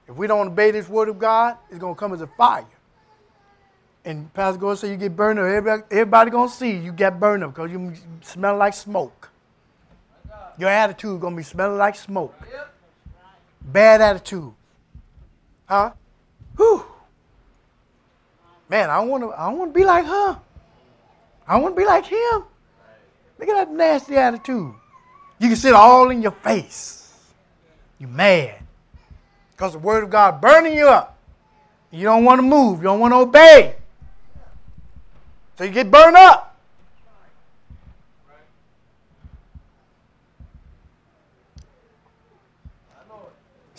If 0.07 0.15
we 0.15 0.25
don't 0.25 0.47
obey 0.47 0.71
this 0.71 0.87
word 0.87 1.09
of 1.09 1.19
God, 1.19 1.57
it's 1.69 1.79
going 1.79 1.95
to 1.95 1.99
come 1.99 2.13
as 2.13 2.21
a 2.21 2.27
fire. 2.27 2.65
And 4.05 4.33
Pastor 4.33 4.57
Gore 4.57 4.77
said 4.77 4.89
you 4.89 4.95
get 4.95 5.17
burned 5.17 5.37
up. 5.37 5.45
Everybody, 5.45 5.83
everybody 5.91 6.31
going 6.31 6.49
to 6.49 6.55
see 6.55 6.77
you 6.77 6.93
get 6.93 7.19
burned 7.19 7.43
up 7.43 7.53
because 7.53 7.71
you 7.71 7.93
smell 8.21 8.55
like 8.55 8.73
smoke. 8.73 9.31
Your 10.57 10.69
attitude 10.69 11.19
going 11.21 11.33
to 11.33 11.37
be 11.37 11.43
smelling 11.43 11.77
like 11.77 11.95
smoke. 11.95 12.35
Bad 13.61 14.01
attitude. 14.01 14.53
Huh? 15.65 15.91
Whew. 16.57 16.85
Man, 18.69 18.89
I 18.89 18.99
want 18.99 19.23
to 19.23 19.29
I 19.29 19.49
want 19.49 19.73
to 19.73 19.77
be 19.77 19.85
like 19.85 20.05
her. 20.05 20.39
I 21.47 21.53
don't 21.53 21.63
want 21.63 21.75
to 21.75 21.79
be 21.79 21.85
like 21.85 22.05
him. 22.05 22.43
Look 23.37 23.49
at 23.49 23.55
that 23.55 23.71
nasty 23.71 24.15
attitude. 24.15 24.73
You 25.39 25.47
can 25.47 25.55
see 25.55 25.69
it 25.69 25.73
all 25.73 26.09
in 26.09 26.21
your 26.21 26.31
face. 26.31 27.13
You 27.97 28.07
mad. 28.07 28.55
Because 29.51 29.73
the 29.73 29.79
word 29.79 30.03
of 30.03 30.09
God 30.09 30.39
burning 30.39 30.73
you 30.73 30.87
up. 30.87 31.17
You 31.91 32.03
don't 32.03 32.23
want 32.23 32.39
to 32.39 32.43
move. 32.43 32.79
You 32.79 32.85
don't 32.85 32.99
want 32.99 33.11
to 33.11 33.17
obey. 33.17 33.75
So 35.57 35.65
you 35.65 35.71
get 35.71 35.91
burned 35.91 36.15
up. 36.15 36.50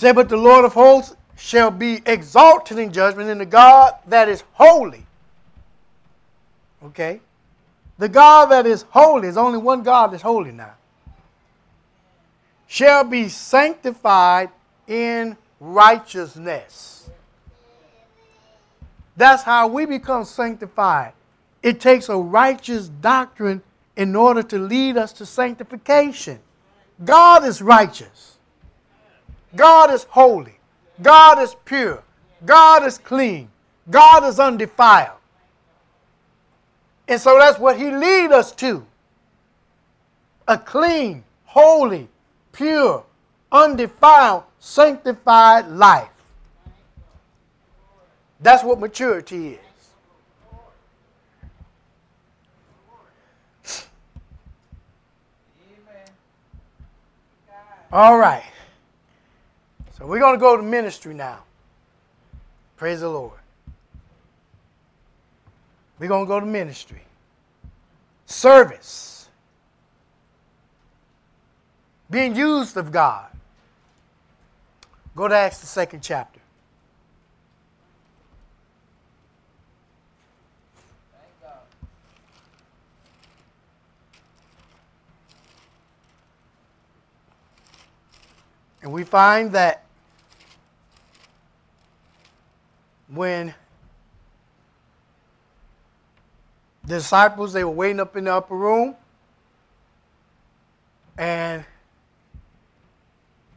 Say, 0.03 0.11
but 0.11 0.29
the 0.29 0.37
Lord 0.37 0.65
of 0.65 0.73
hosts 0.73 1.15
shall 1.37 1.71
be 1.71 2.03
exalted 2.07 2.77
in 2.77 2.93
judgment 2.93 3.31
in 3.31 3.39
the 3.39 3.47
God 3.47 3.95
that 4.09 4.29
is 4.29 4.43
holy. 4.55 5.07
Okay? 6.87 7.21
The 7.99 8.09
God 8.09 8.47
that 8.47 8.67
is 8.67 8.83
holy, 8.91 9.29
is 9.29 9.37
only 9.37 9.61
one 9.61 9.85
God 9.85 10.09
that's 10.09 10.25
holy 10.25 10.51
now. 10.51 10.73
Shall 12.67 13.05
be 13.05 13.29
sanctified 13.29 14.51
in 14.89 15.37
righteousness. 15.61 17.09
That's 19.17 19.45
how 19.45 19.69
we 19.69 19.87
become 19.87 20.25
sanctified. 20.25 21.13
It 21.63 21.79
takes 21.79 22.09
a 22.09 22.17
righteous 22.17 22.89
doctrine 22.89 23.63
in 23.95 24.17
order 24.17 24.43
to 24.43 24.59
lead 24.59 24.97
us 24.97 25.13
to 25.13 25.25
sanctification. 25.25 26.41
God 27.05 27.45
is 27.45 27.63
righteous. 27.63 28.32
God 29.55 29.91
is 29.91 30.05
holy. 30.05 30.59
God 31.01 31.39
is 31.39 31.55
pure. 31.65 32.03
God 32.45 32.85
is 32.85 32.99
clean. 32.99 33.51
God 33.91 34.25
is 34.25 34.39
undefiled. 34.39 35.19
And 37.09 37.21
so 37.21 37.39
that's 37.39 37.59
what 37.59 37.79
he 37.79 37.91
lead 37.91 38.33
us 38.33 38.53
to. 38.53 38.85
A 40.49 40.57
clean, 40.57 41.25
holy, 41.45 42.09
pure, 42.53 43.05
undefiled, 43.51 44.45
sanctified 44.59 45.69
life. 45.69 46.09
That's 48.41 48.65
what 48.65 48.81
maturity 48.81 49.59
is. 49.59 49.59
All 57.93 58.17
right. 58.17 58.43
So 60.03 60.09
we're 60.09 60.19
going 60.19 60.35
to 60.35 60.41
go 60.41 60.57
to 60.57 60.65
ministry 60.65 61.15
now. 61.15 61.45
Praise 62.77 63.03
the 63.03 63.09
Lord. 63.09 63.39
We're 66.01 66.09
going 66.09 66.25
to 66.25 66.29
go 66.29 66.41
to 66.41 66.47
ministry. 66.47 67.03
Service. 68.27 69.29
Being 72.11 72.35
used 72.35 72.77
of 72.77 72.91
God. 72.91 73.29
Go 75.15 75.29
to 75.29 75.37
Acts, 75.37 75.61
the 75.61 75.67
second 75.69 76.01
chapter. 76.01 76.41
And 88.83 88.93
we 88.93 89.05
find 89.05 89.53
that 89.53 89.82
when 93.15 93.55
the 96.85 96.95
disciples 96.95 97.53
they 97.53 97.65
were 97.65 97.71
waiting 97.71 98.01
up 98.01 98.17
in 98.17 98.25
the 98.25 98.35
upper 98.35 98.57
room 98.57 98.95
and 101.19 101.65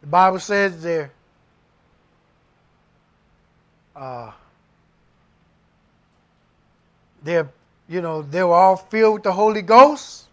the 0.01 0.07
bible 0.07 0.39
says 0.39 0.81
they're 0.83 1.11
uh, 3.95 4.29
they're 7.23 7.49
you 7.87 8.01
know 8.01 8.21
they 8.21 8.43
were 8.43 8.53
all 8.53 8.75
filled 8.75 9.13
with 9.13 9.23
the 9.23 9.31
holy 9.31 9.61
ghost. 9.61 10.25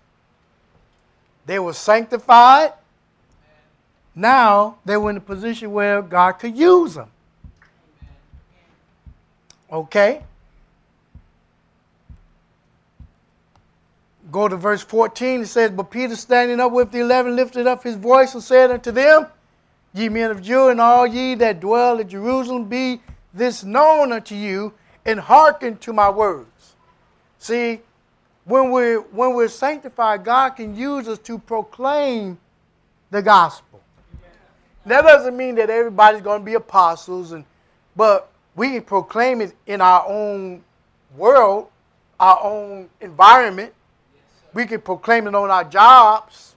They 1.47 1.59
were 1.59 1.73
sanctified. 1.73 2.73
Now 4.17 4.79
they 4.85 4.97
were 4.97 5.11
in 5.11 5.17
a 5.17 5.21
position 5.21 5.71
where 5.71 6.03
god 6.03 6.33
could 6.33 6.57
use 6.57 6.95
them 6.95 7.12
okay 9.73 10.23
Go 14.33 14.49
to 14.49 14.57
verse 14.57 14.83
14. 14.83 15.43
It 15.43 15.47
says, 15.47 15.71
But 15.71 15.91
Peter 15.91 16.17
standing 16.17 16.59
up 16.59 16.73
with 16.73 16.91
the 16.91 17.01
eleven 17.01 17.37
lifted 17.37 17.67
up 17.67 17.83
his 17.83 17.97
voice 17.97 18.33
and 18.33 18.43
said 18.43 18.71
unto 18.71 18.91
them, 18.91 19.27
Ye 19.93 20.09
men 20.09 20.31
of 20.31 20.43
Judah, 20.43 20.69
and 20.69 20.81
all 20.81 21.07
ye 21.07 21.35
that 21.35 21.61
dwell 21.61 22.01
at 22.01 22.09
Jerusalem, 22.09 22.65
be 22.65 23.03
this 23.35 23.63
known 23.63 24.11
unto 24.11 24.35
you, 24.35 24.73
and 25.05 25.21
hearken 25.21 25.77
to 25.79 25.93
my 25.93 26.09
words. 26.09 26.77
See, 27.39 27.81
when 28.47 28.71
we're, 28.71 29.01
when 29.01 29.35
we're 29.35 29.49
sanctified, 29.49 30.25
God 30.25 30.51
can 30.51 30.75
use 30.75 31.09
us 31.09 31.19
to 31.21 31.39
proclaim 31.39 32.39
the 33.11 33.21
gospel. 33.21 33.81
That 34.87 35.03
doesn't 35.03 35.37
mean 35.37 35.57
that 35.57 35.69
everybody's 35.69 36.23
going 36.23 36.41
to 36.41 36.45
be 36.45 36.55
apostles, 36.55 37.33
and, 37.33 37.45
but 37.95 38.32
we 38.55 38.71
can 38.73 38.83
proclaim 38.83 39.41
it 39.41 39.55
in 39.67 39.81
our 39.81 40.05
own 40.07 40.63
world, 41.17 41.69
our 42.21 42.39
own 42.43 42.89
environment. 43.01 43.73
We 44.55 44.67
can 44.67 44.81
proclaim 44.81 45.27
it 45.27 45.35
on 45.35 45.51
our 45.51 45.65
jobs. 45.65 46.55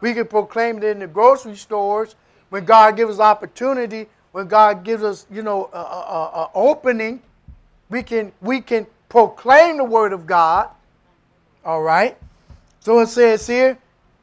We 0.00 0.14
can 0.14 0.26
proclaim 0.26 0.78
it 0.78 0.84
in 0.84 0.98
the 1.00 1.06
grocery 1.06 1.56
stores 1.56 2.14
when 2.50 2.64
God 2.64 2.96
gives 2.96 3.14
us 3.14 3.20
opportunity. 3.20 4.06
When 4.32 4.46
God 4.46 4.84
gives 4.84 5.02
us, 5.02 5.26
you 5.30 5.42
know, 5.42 5.70
a, 5.72 5.78
a- 5.78 6.32
a 6.44 6.50
opening, 6.54 7.22
we 7.88 8.02
can 8.02 8.32
we 8.40 8.60
can 8.60 8.86
proclaim 9.08 9.78
the 9.78 9.84
word 9.84 10.12
of 10.12 10.26
God. 10.26 10.68
All 11.64 11.82
right. 11.82 12.16
So 12.80 13.00
it 13.00 13.08
says 13.08 13.46
here, 13.46 13.78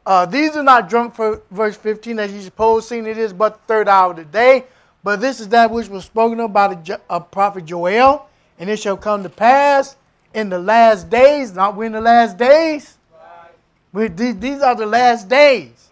uh, 0.05 0.25
these 0.25 0.55
are 0.55 0.63
not 0.63 0.87
drunk 0.89 1.15
for 1.15 1.41
verse 1.51 1.75
15, 1.75 2.19
as 2.19 2.31
you 2.31 2.41
suppose, 2.41 2.87
seeing 2.87 3.07
it 3.07 3.17
is 3.17 3.33
but 3.33 3.53
the 3.55 3.59
third 3.67 3.87
hour 3.89 4.11
of 4.11 4.17
the 4.17 4.25
day. 4.25 4.65
But 5.05 5.21
this 5.21 5.39
is 5.39 5.49
that 5.49 5.69
which 5.69 5.87
was 5.87 6.03
spoken 6.03 6.39
of 6.39 6.51
by 6.51 6.69
the 6.69 6.75
Jo- 6.77 7.01
uh, 7.07 7.19
prophet 7.19 7.65
Joel, 7.65 8.27
and 8.57 8.71
it 8.71 8.79
shall 8.79 8.97
come 8.97 9.21
to 9.21 9.29
pass 9.29 9.95
in 10.33 10.49
the 10.49 10.57
last 10.57 11.11
days. 11.11 11.53
Not 11.53 11.75
we 11.75 11.85
in 11.85 11.91
the 11.91 12.01
last 12.01 12.39
days. 12.39 12.97
We, 13.93 14.07
these, 14.07 14.35
these 14.39 14.63
are 14.63 14.73
the 14.73 14.87
last 14.87 15.29
days. 15.29 15.91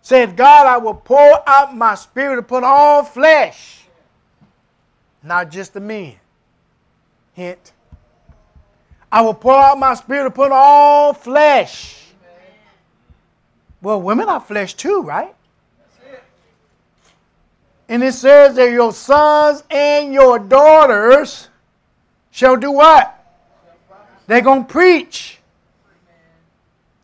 Said 0.00 0.38
God, 0.38 0.66
I 0.66 0.78
will 0.78 0.94
pour 0.94 1.46
out 1.46 1.76
my 1.76 1.94
spirit 1.96 2.38
upon 2.38 2.64
all 2.64 3.02
flesh, 3.02 3.82
not 5.22 5.50
just 5.50 5.74
the 5.74 5.80
men. 5.80 6.14
Hint. 7.34 7.72
I 9.12 9.20
will 9.20 9.34
pour 9.34 9.52
out 9.52 9.78
my 9.78 9.92
spirit 9.92 10.28
upon 10.28 10.48
all 10.50 11.12
flesh. 11.12 12.06
Well, 13.82 14.00
women 14.00 14.30
are 14.30 14.40
flesh 14.40 14.72
too, 14.72 15.02
right? 15.02 15.34
And 17.88 18.02
it 18.02 18.12
says 18.12 18.56
that 18.56 18.70
your 18.70 18.92
sons 18.92 19.64
and 19.70 20.12
your 20.12 20.38
daughters 20.38 21.48
shall 22.30 22.56
do 22.56 22.70
what? 22.70 23.14
They're 24.26 24.42
going 24.42 24.66
to 24.66 24.70
preach. 24.70 25.38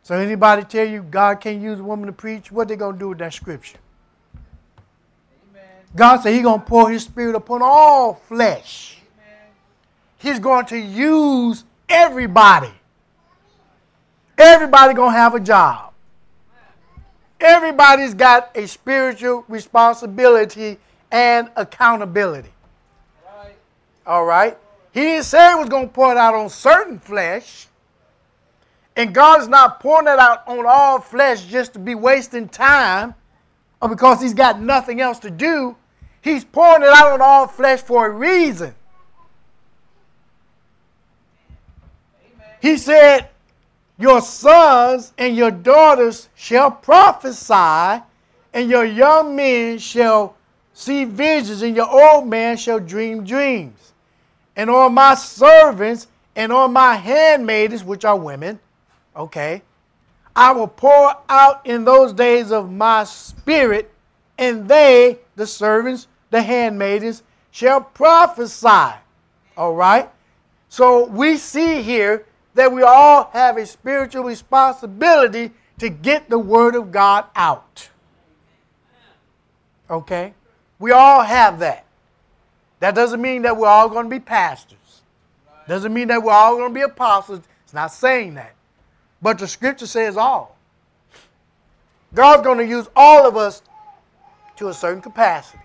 So 0.02 0.14
anybody 0.14 0.64
tell 0.64 0.86
you 0.86 1.02
God 1.02 1.40
can't 1.40 1.62
use 1.62 1.80
a 1.80 1.82
woman 1.82 2.06
to 2.06 2.12
preach, 2.12 2.52
what 2.52 2.68
they 2.68 2.76
going 2.76 2.92
to 2.94 2.98
do 2.98 3.08
with 3.08 3.18
that 3.18 3.32
scripture? 3.32 3.78
God 5.96 6.18
said 6.18 6.34
He's 6.34 6.42
going 6.42 6.60
to 6.60 6.66
pour 6.66 6.90
His 6.90 7.04
Spirit 7.04 7.34
upon 7.34 7.62
all 7.62 8.14
flesh. 8.14 8.98
He's 10.18 10.38
going 10.38 10.66
to 10.66 10.78
use 10.78 11.64
everybody. 11.88 12.72
Everybody 14.36 14.92
going 14.92 15.12
to 15.12 15.18
have 15.18 15.34
a 15.34 15.40
job. 15.40 15.93
Everybody's 17.44 18.14
got 18.14 18.50
a 18.54 18.66
spiritual 18.66 19.44
responsibility 19.48 20.78
and 21.10 21.50
accountability. 21.56 22.48
Right. 23.26 23.54
All 24.06 24.24
right? 24.24 24.56
He 24.92 25.00
didn't 25.00 25.24
say 25.24 25.50
he 25.50 25.54
was 25.56 25.68
going 25.68 25.88
to 25.88 25.92
pour 25.92 26.10
it 26.12 26.16
out 26.16 26.34
on 26.34 26.48
certain 26.48 26.98
flesh. 26.98 27.66
And 28.96 29.14
God 29.14 29.42
is 29.42 29.48
not 29.48 29.78
pouring 29.80 30.06
it 30.06 30.18
out 30.18 30.48
on 30.48 30.64
all 30.66 31.00
flesh 31.00 31.44
just 31.44 31.74
to 31.74 31.78
be 31.78 31.94
wasting 31.94 32.48
time 32.48 33.14
or 33.82 33.90
because 33.90 34.22
he's 34.22 34.32
got 34.32 34.58
nothing 34.58 35.02
else 35.02 35.18
to 35.18 35.30
do. 35.30 35.76
He's 36.22 36.44
pouring 36.44 36.82
it 36.82 36.88
out 36.88 37.12
on 37.12 37.20
all 37.20 37.46
flesh 37.46 37.82
for 37.82 38.06
a 38.06 38.10
reason. 38.10 38.74
Amen. 42.24 42.48
He 42.62 42.78
said, 42.78 43.28
Your 43.98 44.20
sons 44.20 45.12
and 45.18 45.36
your 45.36 45.50
daughters 45.50 46.28
shall 46.34 46.70
prophesy, 46.70 48.02
and 48.52 48.68
your 48.68 48.84
young 48.84 49.36
men 49.36 49.78
shall 49.78 50.36
see 50.72 51.04
visions, 51.04 51.62
and 51.62 51.76
your 51.76 51.88
old 51.88 52.26
man 52.26 52.56
shall 52.56 52.80
dream 52.80 53.24
dreams. 53.24 53.92
And 54.56 54.68
on 54.68 54.94
my 54.94 55.14
servants 55.14 56.08
and 56.34 56.52
on 56.52 56.72
my 56.72 56.94
handmaidens, 56.94 57.84
which 57.84 58.04
are 58.04 58.16
women, 58.16 58.58
okay, 59.14 59.62
I 60.34 60.50
will 60.52 60.68
pour 60.68 61.16
out 61.28 61.64
in 61.64 61.84
those 61.84 62.12
days 62.12 62.50
of 62.50 62.72
my 62.72 63.04
spirit, 63.04 63.92
and 64.36 64.68
they, 64.68 65.20
the 65.36 65.46
servants, 65.46 66.08
the 66.30 66.42
handmaidens, 66.42 67.22
shall 67.52 67.80
prophesy. 67.80 68.96
All 69.56 69.74
right? 69.74 70.10
So 70.68 71.06
we 71.06 71.36
see 71.36 71.82
here 71.82 72.26
that 72.54 72.72
we 72.72 72.82
all 72.82 73.30
have 73.32 73.56
a 73.56 73.66
spiritual 73.66 74.24
responsibility 74.24 75.50
to 75.78 75.88
get 75.88 76.30
the 76.30 76.38
word 76.38 76.74
of 76.74 76.92
God 76.92 77.26
out. 77.34 77.88
Okay? 79.90 80.34
We 80.78 80.92
all 80.92 81.22
have 81.22 81.58
that. 81.60 81.84
That 82.80 82.94
doesn't 82.94 83.20
mean 83.20 83.42
that 83.42 83.56
we're 83.56 83.68
all 83.68 83.88
going 83.88 84.04
to 84.04 84.10
be 84.10 84.20
pastors. 84.20 85.02
Doesn't 85.66 85.92
mean 85.92 86.08
that 86.08 86.22
we're 86.22 86.32
all 86.32 86.56
going 86.56 86.70
to 86.70 86.74
be 86.74 86.82
apostles. 86.82 87.40
It's 87.64 87.74
not 87.74 87.92
saying 87.92 88.34
that. 88.34 88.54
But 89.22 89.38
the 89.38 89.48
scripture 89.48 89.86
says 89.86 90.16
all. 90.16 90.56
God's 92.14 92.42
going 92.42 92.58
to 92.58 92.66
use 92.66 92.88
all 92.94 93.26
of 93.26 93.36
us 93.36 93.62
to 94.56 94.68
a 94.68 94.74
certain 94.74 95.02
capacity. 95.02 95.62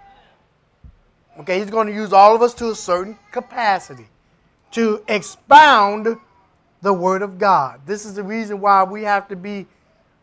Okay, 1.39 1.59
He's 1.59 1.69
going 1.69 1.87
to 1.87 1.93
use 1.93 2.11
all 2.11 2.35
of 2.35 2.41
us 2.41 2.53
to 2.55 2.71
a 2.71 2.75
certain 2.75 3.17
capacity 3.31 4.07
to 4.71 5.03
expound 5.07 6.17
the 6.81 6.93
Word 6.93 7.21
of 7.21 7.37
God. 7.37 7.81
This 7.85 8.05
is 8.05 8.15
the 8.15 8.23
reason 8.23 8.61
why 8.61 8.83
we 8.83 9.03
have 9.03 9.27
to 9.29 9.35
be 9.35 9.67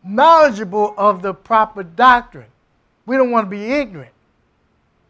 knowledgeable 0.03 0.93
of 0.97 1.21
the 1.21 1.33
proper 1.33 1.83
doctrine. 1.83 2.47
We 3.05 3.15
don't 3.15 3.31
want 3.31 3.45
to 3.45 3.49
be 3.49 3.71
ignorant. 3.71 4.11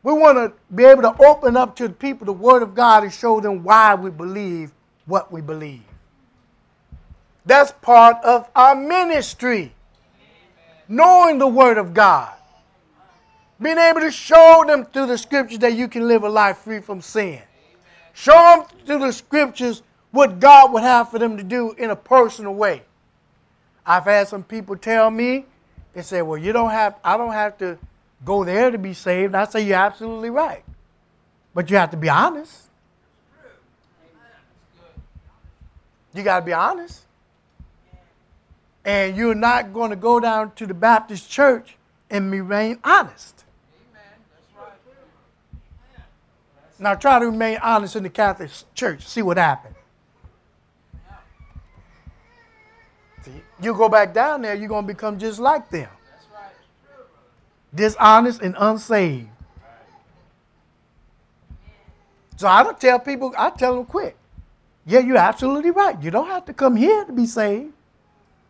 We 0.03 0.13
want 0.13 0.37
to 0.37 0.53
be 0.73 0.85
able 0.85 1.01
to 1.03 1.15
open 1.25 1.57
up 1.57 1.75
to 1.77 1.87
the 1.87 1.93
people 1.93 2.25
the 2.25 2.33
Word 2.33 2.63
of 2.63 2.75
God 2.75 3.03
and 3.03 3.13
show 3.13 3.39
them 3.39 3.63
why 3.63 3.95
we 3.95 4.09
believe 4.09 4.71
what 5.05 5.31
we 5.31 5.41
believe. 5.41 5.83
That's 7.45 7.71
part 7.71 8.23
of 8.23 8.49
our 8.55 8.75
ministry. 8.75 9.73
Knowing 10.87 11.37
the 11.37 11.47
Word 11.47 11.77
of 11.77 11.93
God. 11.93 12.33
Being 13.59 13.77
able 13.77 14.01
to 14.01 14.11
show 14.11 14.63
them 14.67 14.85
through 14.85 15.07
the 15.07 15.17
scriptures 15.17 15.59
that 15.59 15.73
you 15.73 15.87
can 15.87 16.07
live 16.07 16.23
a 16.23 16.29
life 16.29 16.59
free 16.59 16.79
from 16.79 17.01
sin. 17.01 17.41
Show 18.13 18.33
them 18.33 18.85
through 18.85 18.99
the 18.99 19.11
scriptures 19.11 19.81
what 20.17 20.39
God 20.39 20.73
would 20.73 20.81
have 20.81 21.11
for 21.11 21.19
them 21.19 21.37
to 21.37 21.43
do 21.43 21.73
in 21.73 21.91
a 21.91 21.95
personal 21.95 22.55
way. 22.55 22.81
I've 23.85 24.05
had 24.05 24.27
some 24.27 24.43
people 24.43 24.75
tell 24.75 25.11
me, 25.11 25.45
they 25.93 26.01
say, 26.01 26.23
well, 26.23 26.39
you 26.39 26.51
don't 26.51 26.71
have, 26.71 26.95
I 27.03 27.17
don't 27.17 27.33
have 27.33 27.59
to 27.59 27.77
go 28.25 28.43
there 28.43 28.71
to 28.71 28.79
be 28.79 28.95
saved. 28.95 29.35
I 29.35 29.45
say, 29.45 29.61
you're 29.61 29.77
absolutely 29.77 30.31
right. 30.31 30.63
But 31.53 31.69
you 31.69 31.77
have 31.77 31.91
to 31.91 31.97
be 31.97 32.09
honest. 32.09 32.63
You 36.15 36.23
got 36.23 36.39
to 36.39 36.45
be 36.47 36.53
honest. 36.53 37.03
And 38.83 39.15
you're 39.15 39.35
not 39.35 39.71
going 39.71 39.91
to 39.91 39.95
go 39.95 40.19
down 40.19 40.51
to 40.55 40.65
the 40.65 40.73
Baptist 40.73 41.29
church 41.29 41.77
and 42.09 42.31
remain 42.31 42.79
honest. 42.83 43.43
Now 46.79 46.95
try 46.95 47.19
to 47.19 47.25
remain 47.27 47.59
honest 47.61 47.95
in 47.95 48.01
the 48.01 48.09
Catholic 48.09 48.49
Church. 48.73 49.05
See 49.05 49.21
what 49.21 49.37
happens. 49.37 49.75
See, 50.95 50.97
you 53.61 53.73
go 53.73 53.89
back 53.89 54.13
down 54.13 54.41
there, 54.41 54.55
you're 54.55 54.67
going 54.67 54.85
to 54.85 54.93
become 54.93 55.17
just 55.19 55.39
like 55.39 55.69
them. 55.69 55.89
Dishonest 57.73 58.41
and 58.41 58.55
unsaved. 58.57 59.27
So 62.37 62.47
I 62.47 62.63
don't 62.63 62.79
tell 62.79 62.99
people, 62.99 63.33
I 63.37 63.49
tell 63.49 63.75
them 63.75 63.85
quick. 63.85 64.15
Yeah, 64.85 64.99
you're 64.99 65.17
absolutely 65.17 65.71
right. 65.71 66.01
You 66.01 66.11
don't 66.11 66.27
have 66.27 66.45
to 66.45 66.53
come 66.53 66.75
here 66.75 67.03
to 67.03 67.11
be 67.11 67.25
saved. 67.25 67.73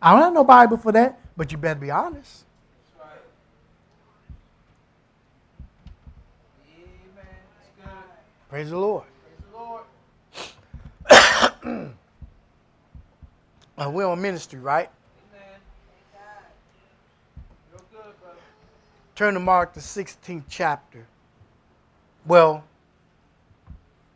I 0.00 0.12
don't 0.12 0.22
have 0.22 0.32
no 0.32 0.44
Bible 0.44 0.76
for 0.76 0.92
that, 0.92 1.18
but 1.36 1.50
you 1.50 1.58
better 1.58 1.80
be 1.80 1.90
honest. 1.90 2.44
Praise 8.48 8.70
the 8.70 8.78
Lord. 8.78 9.04
Praise 10.32 10.52
the 11.62 11.68
Lord. 11.72 11.94
We're 13.86 14.06
on 14.06 14.20
ministry, 14.20 14.58
right? 14.58 14.90
Good. 15.32 15.40
Turn 19.14 19.34
to 19.34 19.40
Mark, 19.40 19.74
the 19.74 19.80
16th 19.80 20.44
chapter. 20.48 21.06
Well, 22.26 22.64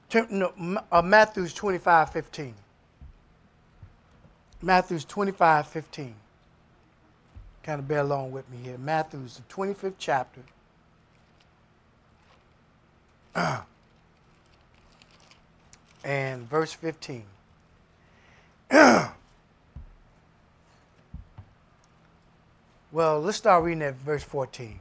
turn, 0.08 0.26
no, 0.30 0.52
uh, 0.90 1.02
Matthew's 1.02 1.54
25, 1.54 2.10
15. 2.10 2.54
Matthew's 4.62 5.04
25, 5.04 5.68
15. 5.68 6.14
Kind 7.62 7.78
of 7.78 7.86
bear 7.86 8.00
along 8.00 8.32
with 8.32 8.50
me 8.50 8.56
here. 8.64 8.78
Matthew's, 8.78 9.36
the 9.36 9.42
25th 9.54 9.94
chapter. 9.98 10.40
and 16.04 16.48
verse 16.48 16.72
15. 16.72 17.24
Well, 22.92 23.20
let's 23.20 23.38
start 23.38 23.64
reading 23.64 23.82
at 23.82 23.94
verse 23.94 24.22
14. 24.22 24.78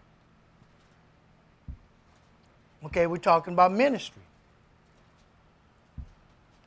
Okay, 2.85 3.07
we're 3.07 3.17
talking 3.17 3.53
about 3.53 3.71
ministry, 3.71 4.21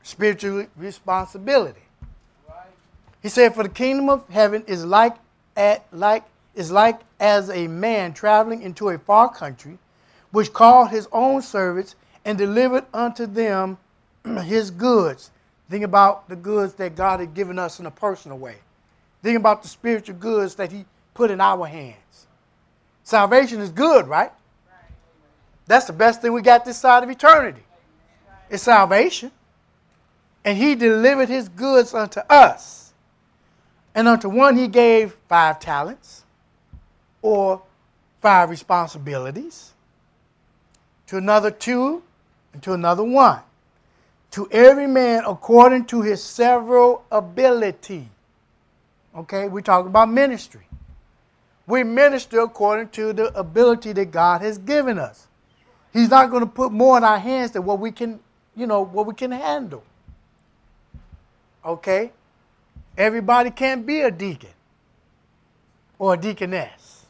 spiritual 0.02 0.66
responsibility. 0.76 1.82
Right. 2.48 2.56
He 3.22 3.28
said, 3.28 3.54
"For 3.54 3.62
the 3.62 3.68
kingdom 3.68 4.08
of 4.08 4.26
heaven 4.28 4.64
is 4.66 4.84
like 4.84 5.16
at 5.56 5.84
like 5.92 6.24
is 6.54 6.70
like 6.70 7.00
as 7.20 7.50
a 7.50 7.66
man 7.66 8.14
traveling 8.14 8.62
into 8.62 8.88
a 8.88 8.98
far 8.98 9.32
country, 9.32 9.78
which 10.30 10.52
called 10.52 10.90
his 10.90 11.08
own 11.12 11.42
servants 11.42 11.94
and 12.24 12.38
delivered 12.38 12.84
unto 12.94 13.26
them 13.26 13.76
his 14.24 14.70
goods." 14.70 15.30
Think 15.68 15.84
about 15.84 16.28
the 16.28 16.36
goods 16.36 16.74
that 16.74 16.94
God 16.94 17.20
had 17.20 17.34
given 17.34 17.58
us 17.58 17.80
in 17.80 17.86
a 17.86 17.90
personal 17.90 18.38
way. 18.38 18.56
Think 19.22 19.38
about 19.38 19.62
the 19.62 19.68
spiritual 19.68 20.16
goods 20.16 20.54
that 20.56 20.70
He 20.70 20.84
put 21.14 21.30
in 21.30 21.40
our 21.40 21.66
hands. 21.66 22.26
Salvation 23.04 23.60
is 23.60 23.70
good, 23.70 24.06
right? 24.06 24.32
That's 25.66 25.86
the 25.86 25.92
best 25.92 26.20
thing 26.20 26.32
we 26.32 26.42
got 26.42 26.64
this 26.64 26.76
side 26.76 27.02
of 27.02 27.10
eternity. 27.10 27.62
It's 28.50 28.62
salvation. 28.62 29.30
And 30.44 30.58
he 30.58 30.74
delivered 30.74 31.28
his 31.28 31.48
goods 31.48 31.94
unto 31.94 32.20
us. 32.28 32.92
And 33.94 34.08
unto 34.08 34.28
one 34.28 34.56
he 34.56 34.68
gave 34.68 35.16
five 35.28 35.60
talents 35.60 36.24
or 37.22 37.62
five 38.20 38.50
responsibilities. 38.50 39.72
To 41.06 41.16
another 41.16 41.50
two, 41.50 42.02
and 42.52 42.62
to 42.62 42.72
another 42.72 43.04
one. 43.04 43.40
To 44.32 44.48
every 44.50 44.86
man 44.86 45.24
according 45.26 45.86
to 45.86 46.02
his 46.02 46.22
several 46.22 47.04
ability. 47.10 48.08
Okay, 49.16 49.48
we 49.48 49.62
talk 49.62 49.86
about 49.86 50.10
ministry. 50.10 50.66
We 51.66 51.82
minister 51.82 52.40
according 52.40 52.90
to 52.90 53.12
the 53.12 53.38
ability 53.38 53.92
that 53.94 54.10
God 54.10 54.42
has 54.42 54.58
given 54.58 54.98
us. 54.98 55.26
He's 55.92 56.10
not 56.10 56.30
going 56.30 56.40
to 56.42 56.50
put 56.50 56.72
more 56.72 56.98
in 56.98 57.04
our 57.04 57.18
hands 57.18 57.52
than 57.52 57.64
what 57.64 57.78
we 57.78 57.92
can, 57.92 58.20
you 58.56 58.66
know, 58.66 58.84
what 58.84 59.06
we 59.06 59.14
can 59.14 59.30
handle. 59.30 59.82
Okay? 61.64 62.10
Everybody 62.98 63.50
can't 63.50 63.86
be 63.86 64.00
a 64.00 64.10
deacon 64.10 64.50
or 65.98 66.14
a 66.14 66.16
deaconess. 66.16 67.06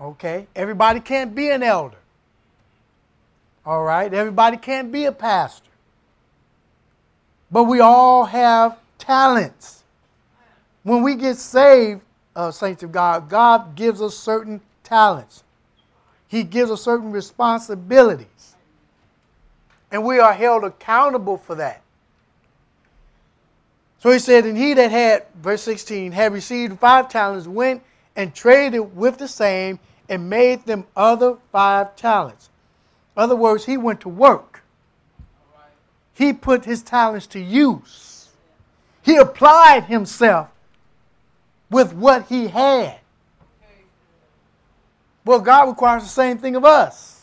Okay? 0.00 0.46
Everybody 0.54 1.00
can't 1.00 1.34
be 1.34 1.50
an 1.50 1.62
elder. 1.62 1.96
All 3.66 3.82
right? 3.82 4.12
Everybody 4.12 4.58
can't 4.58 4.92
be 4.92 5.06
a 5.06 5.12
pastor. 5.12 5.70
But 7.50 7.64
we 7.64 7.80
all 7.80 8.24
have 8.24 8.78
talents. 8.98 9.82
When 10.82 11.02
we 11.02 11.14
get 11.14 11.36
saved, 11.36 12.02
uh, 12.36 12.50
saints 12.50 12.82
of 12.82 12.92
God, 12.92 13.28
God 13.28 13.74
gives 13.74 14.02
us 14.02 14.16
certain 14.16 14.60
talents. 14.82 15.44
He 16.28 16.42
gives 16.42 16.70
us 16.70 16.82
certain 16.82 17.12
responsibilities. 17.12 18.54
And 19.90 20.04
we 20.04 20.18
are 20.18 20.32
held 20.32 20.64
accountable 20.64 21.38
for 21.38 21.54
that. 21.56 21.82
So 24.00 24.10
he 24.10 24.18
said, 24.18 24.44
And 24.44 24.56
he 24.56 24.74
that 24.74 24.90
had, 24.90 25.24
verse 25.36 25.62
16, 25.62 26.12
had 26.12 26.32
received 26.32 26.78
five 26.78 27.08
talents 27.08 27.46
went 27.46 27.82
and 28.16 28.34
traded 28.34 28.96
with 28.96 29.18
the 29.18 29.28
same 29.28 29.78
and 30.08 30.28
made 30.28 30.66
them 30.66 30.84
other 30.96 31.36
five 31.52 31.96
talents. 31.96 32.50
In 33.16 33.22
other 33.22 33.36
words, 33.36 33.64
he 33.64 33.76
went 33.76 34.00
to 34.00 34.08
work. 34.08 34.62
He 36.12 36.32
put 36.32 36.64
his 36.64 36.82
talents 36.82 37.26
to 37.28 37.40
use. 37.40 38.28
He 39.02 39.16
applied 39.16 39.84
himself 39.84 40.48
with 41.70 41.92
what 41.92 42.26
he 42.26 42.48
had. 42.48 42.98
Well, 45.24 45.40
God 45.40 45.68
requires 45.68 46.02
the 46.02 46.08
same 46.08 46.38
thing 46.38 46.54
of 46.56 46.64
us. 46.64 47.22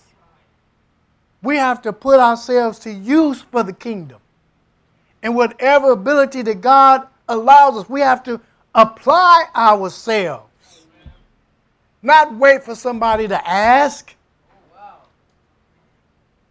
We 1.44 1.58
have 1.58 1.82
to 1.84 1.94
put 1.94 2.20
ourselves 2.20 2.80
to 2.80 2.92
use 2.92 3.42
for 3.42 3.64
the 3.64 3.74
kingdom. 3.74 4.20
And 5.24 5.36
whatever 5.36 5.92
ability 5.92 6.42
that 6.44 6.62
God 6.62 7.08
allows 7.28 7.78
us, 7.78 7.90
we 7.90 8.02
have 8.02 8.24
to 8.24 8.42
apply 8.74 9.46
ourselves. 9.56 10.48
Not 12.02 12.36
wait 12.36 12.64
for 12.64 12.76
somebody 12.76 13.28
to 13.28 13.48
ask. 13.48 14.16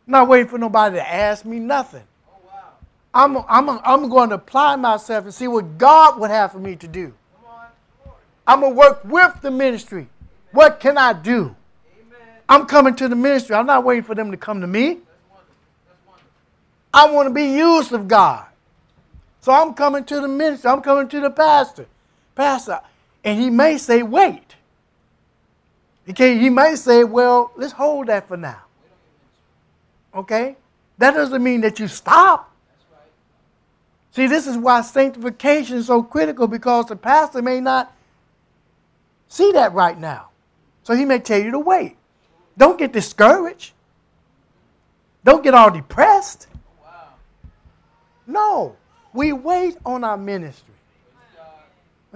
Not 0.06 0.28
waiting 0.28 0.48
for 0.48 0.58
nobody 0.58 0.96
to 0.96 1.08
ask 1.08 1.44
me 1.44 1.58
nothing. 1.58 2.02
I'm, 3.12 3.38
I'm, 3.48 3.68
I'm 3.68 4.08
going 4.08 4.28
to 4.28 4.36
apply 4.36 4.76
myself 4.76 5.24
and 5.24 5.34
see 5.34 5.48
what 5.48 5.78
God 5.78 6.20
would 6.20 6.30
have 6.30 6.52
for 6.52 6.60
me 6.60 6.76
to 6.76 6.86
do. 6.86 7.12
I'm 8.50 8.58
going 8.58 8.72
to 8.72 8.76
work 8.76 9.04
with 9.04 9.40
the 9.42 9.50
ministry. 9.52 10.08
What 10.50 10.80
can 10.80 10.98
I 10.98 11.12
do? 11.12 11.54
I'm 12.48 12.66
coming 12.66 12.96
to 12.96 13.06
the 13.06 13.14
ministry. 13.14 13.54
I'm 13.54 13.64
not 13.64 13.84
waiting 13.84 14.02
for 14.02 14.16
them 14.16 14.32
to 14.32 14.36
come 14.36 14.60
to 14.60 14.66
me. 14.66 14.94
That's 14.94 15.04
wonderful. 15.30 15.54
That's 15.86 16.00
wonderful. 16.04 16.28
I 16.92 17.10
want 17.12 17.28
to 17.28 17.32
be 17.32 17.44
used 17.44 17.92
of 17.92 18.08
God. 18.08 18.44
So 19.40 19.52
I'm 19.52 19.72
coming 19.72 20.02
to 20.02 20.20
the 20.20 20.26
ministry. 20.26 20.68
I'm 20.68 20.82
coming 20.82 21.08
to 21.10 21.20
the 21.20 21.30
pastor. 21.30 21.86
Pastor. 22.34 22.80
And 23.22 23.40
he 23.40 23.50
may 23.50 23.78
say, 23.78 24.02
wait. 24.02 24.56
Okay, 26.08 26.36
he 26.36 26.50
may 26.50 26.74
say, 26.74 27.04
well, 27.04 27.52
let's 27.54 27.72
hold 27.72 28.08
that 28.08 28.26
for 28.26 28.36
now. 28.36 28.62
Okay? 30.12 30.56
That 30.98 31.12
doesn't 31.12 31.40
mean 31.40 31.60
that 31.60 31.78
you 31.78 31.86
stop. 31.86 32.52
See, 34.10 34.26
this 34.26 34.48
is 34.48 34.56
why 34.56 34.80
sanctification 34.80 35.76
is 35.76 35.86
so 35.86 36.02
critical 36.02 36.48
because 36.48 36.86
the 36.86 36.96
pastor 36.96 37.42
may 37.42 37.60
not 37.60 37.94
see 39.30 39.52
that 39.52 39.72
right 39.72 39.98
now. 39.98 40.28
So 40.82 40.94
he 40.94 41.06
may 41.06 41.20
tell 41.20 41.40
you 41.40 41.52
to 41.52 41.58
wait. 41.58 41.96
Don't 42.58 42.78
get 42.78 42.92
discouraged. 42.92 43.72
Don't 45.24 45.42
get 45.42 45.54
all 45.54 45.70
depressed. 45.70 46.48
No, 48.26 48.76
we 49.14 49.32
wait 49.32 49.78
on 49.86 50.04
our 50.04 50.18
ministry. 50.18 50.74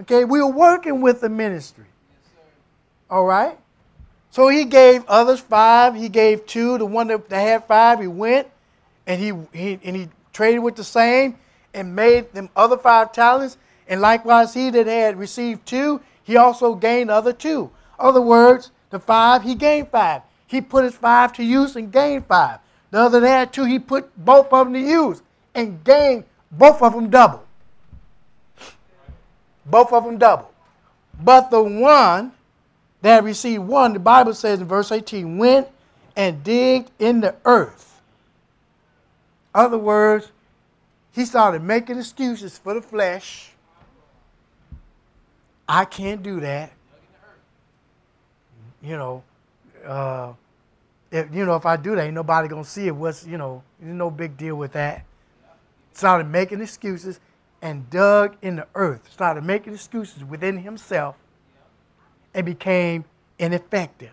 Okay, 0.01 0.25
we're 0.25 0.47
working 0.47 1.01
with 1.01 1.21
the 1.21 1.29
ministry. 1.29 1.87
All 3.09 3.25
right. 3.25 3.57
So 4.31 4.49
he 4.49 4.65
gave 4.65 5.05
others 5.07 5.41
five. 5.41 5.95
He 5.95 6.09
gave 6.09 6.47
two. 6.47 6.79
The 6.79 6.87
one 6.87 7.07
that 7.07 7.31
had 7.31 7.67
five, 7.67 8.01
he 8.01 8.09
went 8.09 8.49
and 9.07 9.21
he, 9.21 9.33
he 9.57 9.79
and 9.85 9.95
he 9.95 10.09
traded 10.33 10.63
with 10.63 10.75
the 10.77 10.85
same 10.85 11.39
and 11.73 11.95
made 11.95 12.33
them 12.33 12.49
other 12.57 12.77
five 12.77 13.13
talents. 13.13 13.57
And 13.87 14.01
likewise, 14.01 14.55
he 14.55 14.71
that 14.71 14.87
had 14.87 15.19
received 15.19 15.67
two, 15.67 16.01
he 16.25 16.37
also 16.37 16.75
gained 16.75 17.11
other 17.11 17.33
two. 17.33 17.71
Other 17.99 18.21
words, 18.21 18.71
the 18.91 18.99
five, 18.99 19.43
he 19.43 19.55
gained 19.55 19.89
five. 19.89 20.23
He 20.47 20.61
put 20.61 20.85
his 20.85 20.95
five 20.95 21.33
to 21.35 21.45
use 21.45 21.77
and 21.77 21.93
gained 21.93 22.27
five. 22.27 22.59
The 22.91 23.01
other 23.01 23.27
had 23.27 23.53
two, 23.53 23.65
he 23.65 23.79
put 23.79 24.11
both 24.17 24.53
of 24.53 24.67
them 24.67 24.75
to 24.75 24.81
use 24.81 25.23
and 25.55 25.83
gained 25.85 26.25
both 26.51 26.83
of 26.83 26.95
them 26.95 27.11
double. 27.11 27.45
Both 29.67 29.93
of 29.93 30.05
them 30.05 30.19
double. 30.19 30.51
But 31.23 31.51
the 31.51 31.63
one 31.63 32.33
that 33.03 33.25
received 33.25 33.65
one, 33.65 33.93
the 33.93 33.99
Bible 33.99 34.35
says 34.35 34.61
in 34.61 34.67
verse 34.67 34.91
18, 34.91 35.39
went 35.39 35.69
and 36.17 36.43
digged 36.43 36.91
in 36.99 37.21
the 37.21 37.35
earth. 37.45 38.01
Other 39.55 39.79
words, 39.79 40.31
he 41.13 41.25
started 41.25 41.63
making 41.63 41.99
excuses 41.99 42.59
for 42.59 42.75
the 42.75 42.83
flesh. 42.83 43.54
I 45.69 45.85
can't 45.85 46.23
do 46.23 46.41
that. 46.41 46.73
You 48.83 48.97
know, 48.97 49.23
uh, 49.87 50.33
if 51.11 51.35
you 51.35 51.47
know 51.47 51.57
if 51.57 51.65
I 51.65 51.77
do 51.77 51.95
that, 51.95 52.05
ain't 52.05 52.15
nobody 52.15 52.49
gonna 52.49 52.65
see 52.65 52.87
it. 52.87 52.95
What's 52.95 53.27
you 53.27 53.39
know, 53.39 53.63
there's 53.81 53.95
no 53.95 54.11
big 54.11 54.37
deal 54.37 54.57
with 54.57 54.73
that. 54.73 55.05
Started 55.93 56.29
making 56.29 56.61
excuses 56.61 57.21
and 57.63 57.89
dug 57.89 58.37
in 58.43 58.57
the 58.57 58.67
earth. 58.75 59.11
Started 59.11 59.45
making 59.45 59.73
excuses 59.73 60.23
within 60.23 60.59
himself 60.59 61.17
and 62.35 62.45
became 62.45 63.05
ineffective. 63.39 64.13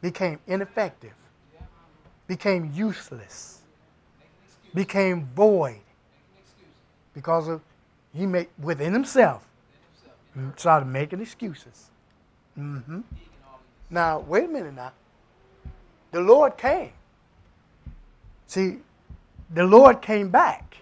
Became 0.00 0.38
ineffective. 0.46 1.12
Became 2.26 2.70
useless. 2.72 3.60
Became 4.72 5.28
void 5.34 5.80
because 7.12 7.48
of 7.48 7.60
he 8.14 8.26
made 8.26 8.48
within 8.60 8.92
himself 8.92 9.46
Then 10.34 10.44
himself. 10.44 10.58
started 10.60 10.86
making 10.86 11.20
excuses. 11.20 11.90
hmm 12.54 12.78
this. 12.78 13.20
Now 13.90 14.20
wait 14.20 14.44
a 14.44 14.48
minute 14.48 14.74
now. 14.74 14.92
The 16.12 16.20
Lord 16.20 16.56
came. 16.56 16.92
See, 18.46 18.78
the 19.54 19.62
Lord 19.64 20.02
came 20.02 20.28
back, 20.28 20.76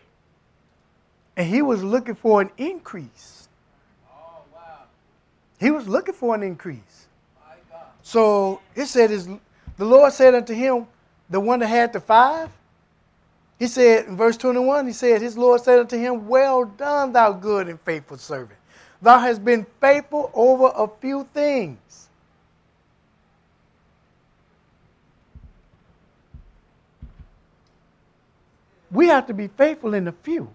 and 1.37 1.47
He 1.47 1.61
was 1.63 1.83
looking 1.83 2.15
for 2.15 2.41
an 2.41 2.51
increase. 2.57 3.49
Oh, 4.11 4.43
wow. 4.55 4.85
He 5.61 5.71
was 5.71 5.87
looking 5.87 6.15
for 6.15 6.35
an 6.35 6.43
increase. 6.43 7.07
So 8.03 8.63
it 8.75 8.87
said, 8.87 9.11
is 9.11 9.27
the 9.77 9.85
Lord 9.85 10.13
said 10.15 10.35
unto 10.35 10.55
him, 10.55 10.87
the 11.29 11.39
one 11.41 11.59
that 11.61 11.67
had 11.67 11.93
the 11.93 12.01
five, 12.01 12.49
he 13.59 13.67
said 13.67 14.07
in 14.07 14.17
verse 14.17 14.37
21, 14.37 14.87
he 14.87 14.93
said, 14.93 15.21
His 15.21 15.37
Lord 15.37 15.61
said 15.61 15.81
unto 15.81 15.99
him, 15.99 16.29
Well 16.29 16.65
done, 16.65 17.13
thou 17.13 17.33
good 17.33 17.69
and 17.69 17.81
faithful 17.81 18.17
servant. 18.17 18.59
Thou 19.03 19.19
hast 19.19 19.45
been 19.45 19.67
faithful 19.81 20.31
over 20.35 20.73
a 20.75 20.89
few 21.01 21.29
things. 21.35 22.09
We 28.91 29.09
have 29.09 29.27
to 29.27 29.35
be 29.35 29.49
faithful 29.49 29.95
in 29.95 30.05
the 30.05 30.13
few, 30.13 30.49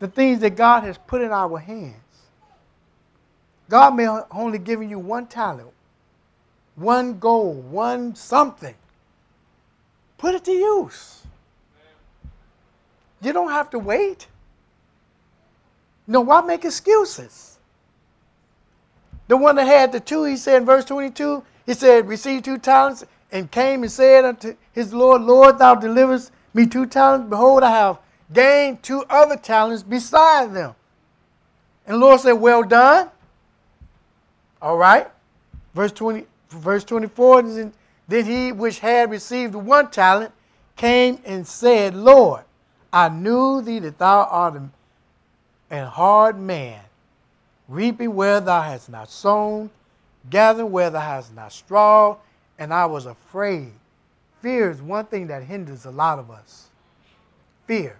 the 0.00 0.08
things 0.08 0.40
that 0.40 0.56
God 0.56 0.82
has 0.84 0.98
put 0.98 1.22
in 1.22 1.30
our 1.30 1.58
hands. 1.58 1.94
God 3.68 3.96
may 3.96 4.06
only 4.30 4.58
given 4.58 4.90
you 4.90 4.98
one 4.98 5.26
talent, 5.26 5.70
one 6.74 7.18
goal, 7.18 7.54
one 7.54 8.14
something. 8.14 8.74
Put 10.18 10.34
it 10.34 10.44
to 10.44 10.52
use. 10.52 11.25
You 13.22 13.32
don't 13.32 13.50
have 13.50 13.70
to 13.70 13.78
wait. 13.78 14.26
No, 16.06 16.20
why 16.20 16.40
make 16.40 16.64
excuses? 16.64 17.58
The 19.28 19.36
one 19.36 19.56
that 19.56 19.66
had 19.66 19.92
the 19.92 20.00
two, 20.00 20.24
he 20.24 20.36
said 20.36 20.58
in 20.58 20.66
verse 20.66 20.84
22, 20.84 21.42
he 21.66 21.74
said, 21.74 22.06
received 22.06 22.44
two 22.44 22.58
talents 22.58 23.04
and 23.32 23.50
came 23.50 23.82
and 23.82 23.90
said 23.90 24.24
unto 24.24 24.54
his 24.72 24.94
Lord, 24.94 25.22
Lord, 25.22 25.58
thou 25.58 25.74
deliverest 25.74 26.30
me 26.54 26.66
two 26.66 26.86
talents. 26.86 27.28
Behold, 27.28 27.64
I 27.64 27.70
have 27.70 27.98
gained 28.32 28.82
two 28.82 29.04
other 29.10 29.36
talents 29.36 29.82
beside 29.82 30.54
them. 30.54 30.74
And 31.86 31.94
the 31.94 31.98
Lord 31.98 32.20
said, 32.20 32.32
Well 32.32 32.62
done. 32.62 33.10
All 34.62 34.76
right. 34.76 35.08
Verse 35.74 35.92
20, 35.92 36.26
verse 36.50 36.84
24, 36.84 37.42
then 37.42 37.72
then 38.08 38.24
he 38.24 38.52
which 38.52 38.78
had 38.78 39.10
received 39.10 39.54
one 39.54 39.90
talent 39.90 40.32
came 40.76 41.18
and 41.24 41.46
said, 41.46 41.94
Lord, 41.94 42.42
I 42.92 43.08
knew 43.08 43.60
thee 43.62 43.78
that 43.80 43.98
thou 43.98 44.24
art 44.24 44.60
an 45.70 45.86
hard 45.86 46.38
man, 46.38 46.80
reaping 47.68 48.14
where 48.14 48.40
thou 48.40 48.62
hast 48.62 48.88
not 48.88 49.10
sown, 49.10 49.70
gathering 50.30 50.70
where 50.70 50.90
thou 50.90 51.00
hast 51.00 51.34
not 51.34 51.52
strawed, 51.52 52.18
and 52.58 52.72
I 52.72 52.86
was 52.86 53.06
afraid. 53.06 53.72
Fear 54.40 54.70
is 54.70 54.82
one 54.82 55.06
thing 55.06 55.26
that 55.28 55.42
hinders 55.42 55.84
a 55.84 55.90
lot 55.90 56.18
of 56.18 56.30
us. 56.30 56.68
Fear. 57.66 57.98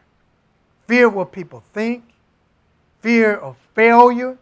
Fear 0.87 1.09
of 1.09 1.14
what 1.14 1.33
people 1.33 1.64
think, 1.72 2.05
fear 3.01 3.35
of 3.35 3.57
failure, 3.75 4.38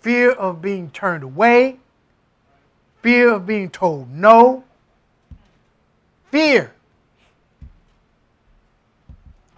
fear 0.00 0.32
of 0.32 0.60
being 0.60 0.90
turned 0.90 1.22
away, 1.22 1.78
fear 3.02 3.32
of 3.32 3.46
being 3.46 3.70
told 3.70 4.10
no, 4.10 4.64
fear. 6.30 6.72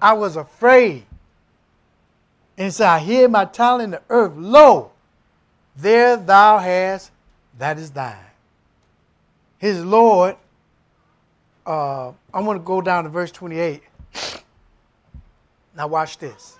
I 0.00 0.12
was 0.14 0.36
afraid. 0.36 1.04
And 2.56 2.72
so 2.72 2.86
I 2.86 2.98
hear 2.98 3.28
my 3.28 3.44
talent 3.44 3.84
in 3.84 3.90
the 3.90 4.02
earth, 4.10 4.32
lo, 4.36 4.92
there 5.76 6.16
thou 6.16 6.58
hast, 6.58 7.10
that 7.58 7.78
is 7.78 7.90
thine. 7.90 8.16
His 9.58 9.84
Lord, 9.84 10.36
uh, 11.66 12.08
I'm 12.32 12.44
going 12.44 12.58
to 12.58 12.64
go 12.64 12.80
down 12.80 13.04
to 13.04 13.10
verse 13.10 13.30
28. 13.30 13.82
Now 15.76 15.86
watch 15.86 16.18
this. 16.18 16.56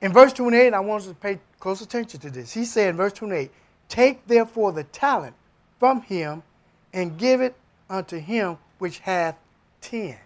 In 0.00 0.12
verse 0.12 0.32
28, 0.32 0.72
I 0.72 0.80
want 0.80 1.02
us 1.02 1.08
to 1.08 1.14
pay 1.14 1.38
close 1.58 1.80
attention 1.80 2.20
to 2.20 2.30
this. 2.30 2.52
He 2.52 2.64
said 2.64 2.90
in 2.90 2.96
verse 2.96 3.12
28, 3.12 3.50
Take 3.88 4.26
therefore 4.26 4.72
the 4.72 4.84
talent 4.84 5.34
from 5.78 6.02
him 6.02 6.42
and 6.92 7.18
give 7.18 7.40
it 7.40 7.54
unto 7.88 8.18
him 8.18 8.58
which 8.78 9.00
hath 9.00 9.36
ten. 9.80 10.16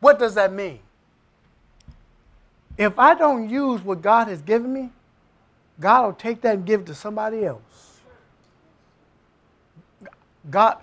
What 0.00 0.18
does 0.18 0.34
that 0.34 0.52
mean? 0.52 0.80
If 2.76 2.98
I 2.98 3.14
don't 3.14 3.48
use 3.50 3.82
what 3.82 4.00
God 4.00 4.28
has 4.28 4.40
given 4.40 4.72
me, 4.72 4.90
God 5.80 6.06
will 6.06 6.12
take 6.12 6.40
that 6.42 6.54
and 6.54 6.66
give 6.66 6.80
it 6.80 6.86
to 6.86 6.94
somebody 6.94 7.44
else. 7.44 8.00
God, 10.50 10.78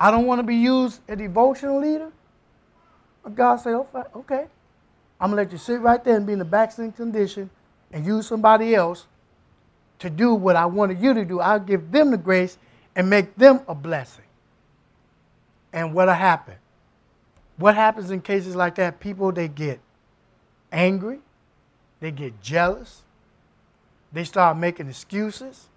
I 0.00 0.10
don't 0.10 0.26
want 0.26 0.38
to 0.38 0.42
be 0.42 0.56
used 0.56 1.00
a 1.08 1.16
devotional 1.16 1.80
leader. 1.80 2.10
God 3.34 3.56
said, 3.56 3.74
oh, 3.74 3.86
"Okay, 3.94 4.08
okay, 4.16 4.46
I'm 5.20 5.30
gonna 5.30 5.42
let 5.42 5.52
you 5.52 5.58
sit 5.58 5.80
right 5.80 6.02
there 6.02 6.16
and 6.16 6.26
be 6.26 6.32
in 6.32 6.38
the 6.38 6.44
backsliding 6.44 6.92
condition 6.92 7.50
and 7.92 8.06
use 8.06 8.26
somebody 8.26 8.74
else 8.74 9.06
to 9.98 10.08
do 10.08 10.34
what 10.34 10.56
I 10.56 10.66
wanted 10.66 11.00
you 11.00 11.12
to 11.14 11.24
do. 11.24 11.40
I'll 11.40 11.60
give 11.60 11.90
them 11.90 12.10
the 12.10 12.16
grace 12.16 12.56
and 12.94 13.10
make 13.10 13.34
them 13.36 13.60
a 13.68 13.74
blessing. 13.74 14.24
And 15.72 15.92
what'll 15.92 16.14
happen? 16.14 16.54
What 17.58 17.74
happens 17.74 18.10
in 18.10 18.20
cases 18.20 18.56
like 18.56 18.76
that? 18.76 19.00
People 19.00 19.32
they 19.32 19.48
get 19.48 19.80
angry, 20.72 21.18
they 22.00 22.12
get 22.12 22.40
jealous, 22.40 23.02
they 24.12 24.24
start 24.24 24.56
making 24.56 24.88
excuses, 24.88 25.68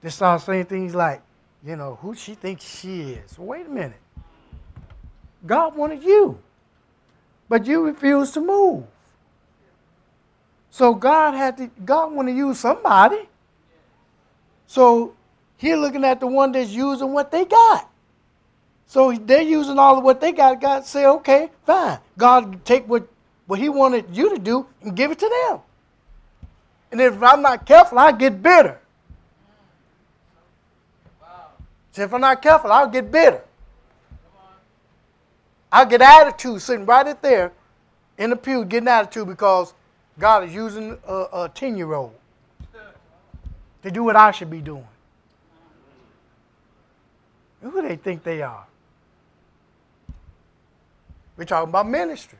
they 0.00 0.08
start 0.08 0.40
saying 0.40 0.64
things 0.64 0.94
like, 0.94 1.22
you 1.64 1.76
know, 1.76 1.98
who 2.00 2.14
she 2.14 2.34
thinks 2.34 2.64
she 2.64 3.12
is. 3.12 3.38
Wait 3.38 3.66
a 3.66 3.68
minute. 3.68 4.00
God 5.44 5.76
wanted 5.76 6.02
you, 6.02 6.38
but 7.48 7.66
you 7.66 7.86
refused 7.86 8.34
to 8.34 8.40
move. 8.40 8.84
So 10.70 10.94
God 10.94 11.34
had 11.34 11.58
to, 11.58 11.70
God 11.84 12.12
wanted 12.12 12.32
to 12.32 12.38
use 12.38 12.58
somebody. 12.58 13.28
So 14.66 15.14
he's 15.58 15.76
looking 15.76 16.04
at 16.04 16.20
the 16.20 16.26
one 16.26 16.52
that's 16.52 16.70
using 16.70 17.12
what 17.12 17.30
they 17.30 17.44
got. 17.44 17.91
So 18.92 19.10
they're 19.10 19.40
using 19.40 19.78
all 19.78 19.96
of 19.96 20.04
what 20.04 20.20
they 20.20 20.32
got. 20.32 20.60
God 20.60 20.84
say, 20.84 21.06
okay, 21.06 21.48
fine. 21.64 21.98
God 22.18 22.62
take 22.62 22.86
what, 22.86 23.08
what 23.46 23.58
he 23.58 23.70
wanted 23.70 24.04
you 24.14 24.28
to 24.28 24.38
do 24.38 24.66
and 24.82 24.94
give 24.94 25.10
it 25.10 25.18
to 25.20 25.46
them. 25.48 25.60
And 26.90 27.00
if 27.00 27.22
I'm 27.22 27.40
not 27.40 27.64
careful, 27.64 27.98
I 27.98 28.12
get 28.12 28.42
bitter. 28.42 28.78
Wow. 31.22 31.52
If 31.94 32.12
I'm 32.12 32.20
not 32.20 32.42
careful, 32.42 32.70
I'll 32.70 32.90
get 32.90 33.10
bitter. 33.10 33.40
I'll 35.72 35.86
get 35.86 36.02
attitude 36.02 36.60
sitting 36.60 36.84
right 36.84 37.22
there 37.22 37.50
in 38.18 38.28
the 38.28 38.36
pew 38.36 38.62
getting 38.66 38.88
attitude 38.88 39.26
because 39.26 39.72
God 40.18 40.44
is 40.44 40.54
using 40.54 40.98
a 41.08 41.50
10 41.54 41.78
year 41.78 41.94
old 41.94 42.12
to 43.82 43.90
do 43.90 44.04
what 44.04 44.16
I 44.16 44.32
should 44.32 44.50
be 44.50 44.60
doing. 44.60 44.86
Who 47.62 47.80
do 47.80 47.88
they 47.88 47.96
think 47.96 48.22
they 48.22 48.42
are? 48.42 48.66
We're 51.36 51.44
talking 51.44 51.70
about 51.70 51.88
ministry. 51.88 52.38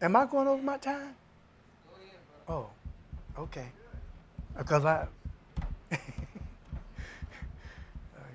Am 0.00 0.16
I 0.16 0.24
going 0.26 0.48
over 0.48 0.62
my 0.62 0.78
time? 0.78 1.14
Oh, 2.48 2.66
okay. 3.38 3.66
Uh, 4.56 4.62
because 4.62 4.84
I 4.84 5.06
uh, 5.92 5.96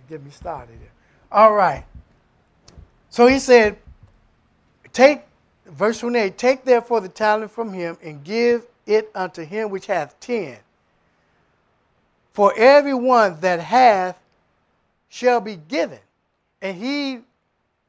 get 0.08 0.24
me 0.24 0.32
started. 0.32 0.78
All 1.32 1.54
right. 1.54 1.86
So 3.10 3.28
he 3.28 3.40
said, 3.40 3.78
Take, 4.94 5.24
verse 5.66 6.00
28, 6.00 6.38
take 6.38 6.64
therefore 6.64 7.02
the 7.02 7.10
talent 7.10 7.52
from 7.52 7.74
him 7.74 7.98
and 8.02 8.24
give 8.24 8.66
it 8.86 9.12
unto 9.16 9.44
him 9.44 9.70
which 9.70 9.88
hath 9.88 10.18
ten. 10.20 10.58
For 12.32 12.54
every 12.56 12.94
one 12.94 13.40
that 13.42 13.60
hath 13.60 14.18
shall 15.10 15.42
be 15.42 15.56
given, 15.56 16.00
and 16.62 16.78
he 16.78 17.20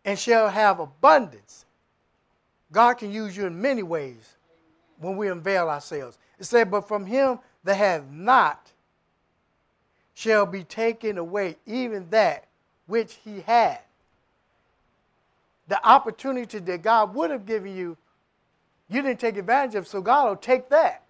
and 0.06 0.16
shall 0.18 0.48
have 0.48 0.78
abundance. 0.78 1.66
God 2.72 2.94
can 2.94 3.12
use 3.12 3.36
you 3.36 3.46
in 3.46 3.60
many 3.60 3.82
ways 3.82 4.36
when 4.98 5.16
we 5.16 5.28
unveil 5.28 5.68
ourselves. 5.68 6.16
It 6.38 6.44
said, 6.44 6.70
But 6.70 6.88
from 6.88 7.04
him 7.04 7.40
that 7.64 7.74
hath 7.74 8.04
not 8.10 8.72
shall 10.14 10.46
be 10.46 10.64
taken 10.64 11.18
away 11.18 11.56
even 11.66 12.08
that 12.10 12.46
which 12.86 13.18
he 13.24 13.40
had. 13.40 13.80
The 15.68 15.84
opportunity 15.86 16.60
that 16.60 16.82
God 16.82 17.12
would 17.14 17.30
have 17.30 17.44
given 17.44 17.76
you, 17.76 17.96
you 18.88 19.02
didn't 19.02 19.18
take 19.18 19.36
advantage 19.36 19.74
of, 19.74 19.88
so 19.88 20.00
God 20.00 20.28
will 20.28 20.36
take 20.36 20.68
that, 20.68 21.02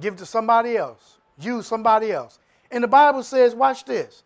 give 0.00 0.16
to 0.16 0.26
somebody 0.26 0.76
else, 0.76 1.16
use 1.40 1.66
somebody 1.66 2.12
else. 2.12 2.38
And 2.70 2.84
the 2.84 2.88
Bible 2.88 3.22
says, 3.22 3.54
watch 3.54 3.86
this. 3.86 4.22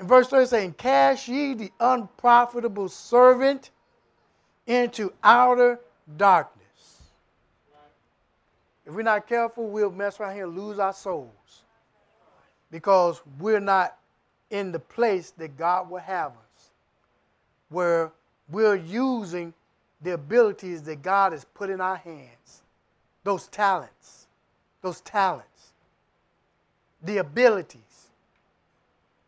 In 0.00 0.06
verse 0.06 0.28
30, 0.28 0.46
saying, 0.46 0.74
Cast 0.78 1.28
ye 1.28 1.52
the 1.52 1.70
unprofitable 1.78 2.88
servant 2.88 3.70
into 4.66 5.12
outer 5.22 5.78
darkness. 6.16 6.56
If 8.86 8.94
we're 8.94 9.02
not 9.02 9.28
careful, 9.28 9.68
we'll 9.68 9.90
mess 9.90 10.18
around 10.18 10.34
here 10.34 10.46
and 10.46 10.56
lose 10.56 10.78
our 10.78 10.94
souls 10.94 11.64
because 12.70 13.20
we're 13.38 13.60
not 13.60 13.98
in 14.48 14.72
the 14.72 14.78
place 14.78 15.32
that 15.32 15.58
God 15.58 15.90
will 15.90 15.98
have 15.98 16.32
us, 16.32 16.70
where 17.68 18.10
we're 18.48 18.76
using 18.76 19.52
the 20.00 20.14
abilities 20.14 20.82
that 20.84 21.02
God 21.02 21.32
has 21.32 21.44
put 21.44 21.68
in 21.68 21.80
our 21.80 21.96
hands, 21.96 22.62
those 23.22 23.48
talents, 23.48 24.28
those 24.80 25.02
talents, 25.02 25.72
the 27.02 27.18
abilities 27.18 27.89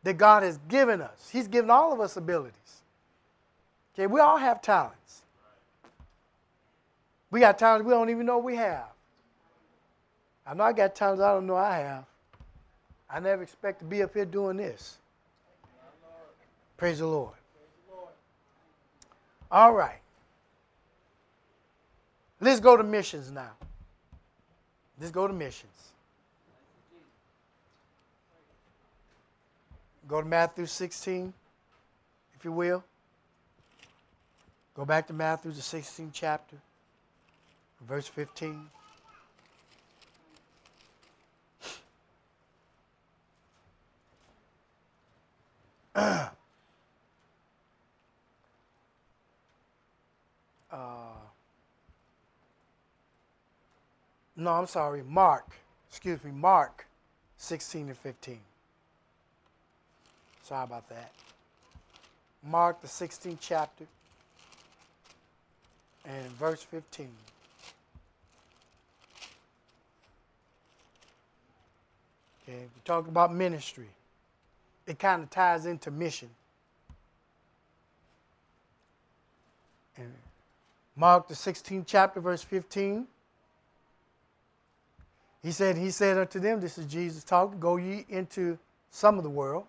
that 0.02 0.14
God 0.14 0.42
has 0.42 0.58
given 0.68 1.00
us. 1.00 1.28
He's 1.30 1.48
given 1.48 1.70
all 1.70 1.92
of 1.92 2.00
us 2.00 2.16
abilities. 2.16 2.82
Okay, 3.94 4.06
we 4.06 4.20
all 4.20 4.36
have 4.36 4.62
talents. 4.62 5.22
We 7.30 7.40
got 7.40 7.58
talents 7.58 7.86
we 7.86 7.92
don't 7.92 8.10
even 8.10 8.26
know 8.26 8.38
we 8.38 8.56
have. 8.56 8.88
I 10.46 10.54
know 10.54 10.64
I 10.64 10.72
got 10.72 10.94
talents 10.94 11.22
I 11.22 11.32
don't 11.32 11.46
know 11.46 11.56
I 11.56 11.78
have. 11.78 12.04
I 13.08 13.20
never 13.20 13.42
expect 13.42 13.80
to 13.80 13.84
be 13.84 14.02
up 14.02 14.14
here 14.14 14.24
doing 14.24 14.56
this. 14.56 14.98
Praise 16.76 16.98
the 16.98 17.06
Lord. 17.06 17.34
All 19.50 19.72
right. 19.72 20.00
Let's 22.40 22.58
go 22.58 22.76
to 22.76 22.82
missions 22.82 23.30
now. 23.30 23.52
Let's 24.98 25.12
go 25.12 25.28
to 25.28 25.32
missions. 25.32 25.91
Go 30.12 30.20
to 30.20 30.28
Matthew 30.28 30.66
16, 30.66 31.32
if 32.36 32.44
you 32.44 32.52
will. 32.52 32.84
Go 34.74 34.84
back 34.84 35.06
to 35.06 35.14
Matthew, 35.14 35.52
the 35.52 35.62
16th 35.62 36.10
chapter, 36.12 36.56
verse 37.88 38.06
15. 38.08 38.66
uh, 45.94 46.28
no, 54.36 54.50
I'm 54.50 54.66
sorry, 54.66 55.02
Mark. 55.04 55.52
Excuse 55.88 56.22
me, 56.22 56.32
Mark 56.32 56.86
16 57.38 57.88
and 57.88 57.96
15. 57.96 58.38
Sorry 60.42 60.64
about 60.64 60.88
that. 60.88 61.12
Mark, 62.44 62.80
the 62.80 62.88
16th 62.88 63.38
chapter, 63.40 63.84
and 66.04 66.26
verse 66.32 66.62
15. 66.62 67.08
Okay, 72.42 72.58
we 72.58 72.80
talk 72.84 73.06
about 73.06 73.32
ministry 73.32 73.88
it 74.86 74.98
kind 74.98 75.22
of 75.22 75.30
ties 75.30 75.66
into 75.66 75.90
mission. 75.90 76.28
And 79.96 80.12
Mark 80.96 81.28
the 81.28 81.34
16th 81.34 81.84
chapter, 81.86 82.20
verse 82.20 82.42
15. 82.42 83.06
He 85.42 85.52
said, 85.52 85.76
He 85.76 85.90
said 85.90 86.18
unto 86.18 86.40
them, 86.40 86.60
This 86.60 86.78
is 86.78 86.86
Jesus 86.86 87.24
talking, 87.24 87.60
go 87.60 87.76
ye 87.76 88.04
into 88.08 88.58
some 88.90 89.18
of 89.18 89.24
the 89.24 89.30
world. 89.30 89.64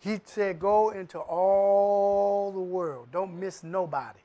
He 0.00 0.20
said, 0.24 0.58
Go 0.60 0.90
into 0.90 1.18
all 1.18 2.52
the 2.52 2.60
world. 2.60 3.08
Don't 3.12 3.38
miss 3.38 3.62
nobody. 3.62 4.20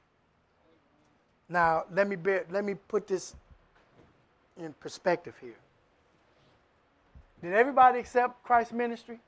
Now, 1.50 1.86
let 1.92 2.08
me, 2.08 2.16
bear, 2.16 2.46
let 2.52 2.64
me 2.64 2.76
put 2.76 3.08
this 3.08 3.36
in 4.58 4.74
perspective 4.74 5.36
here. 5.42 5.56
Did 7.42 7.54
everybody 7.54 8.00
accept 8.00 8.44
Christ's 8.44 8.74
ministry? 8.74 9.20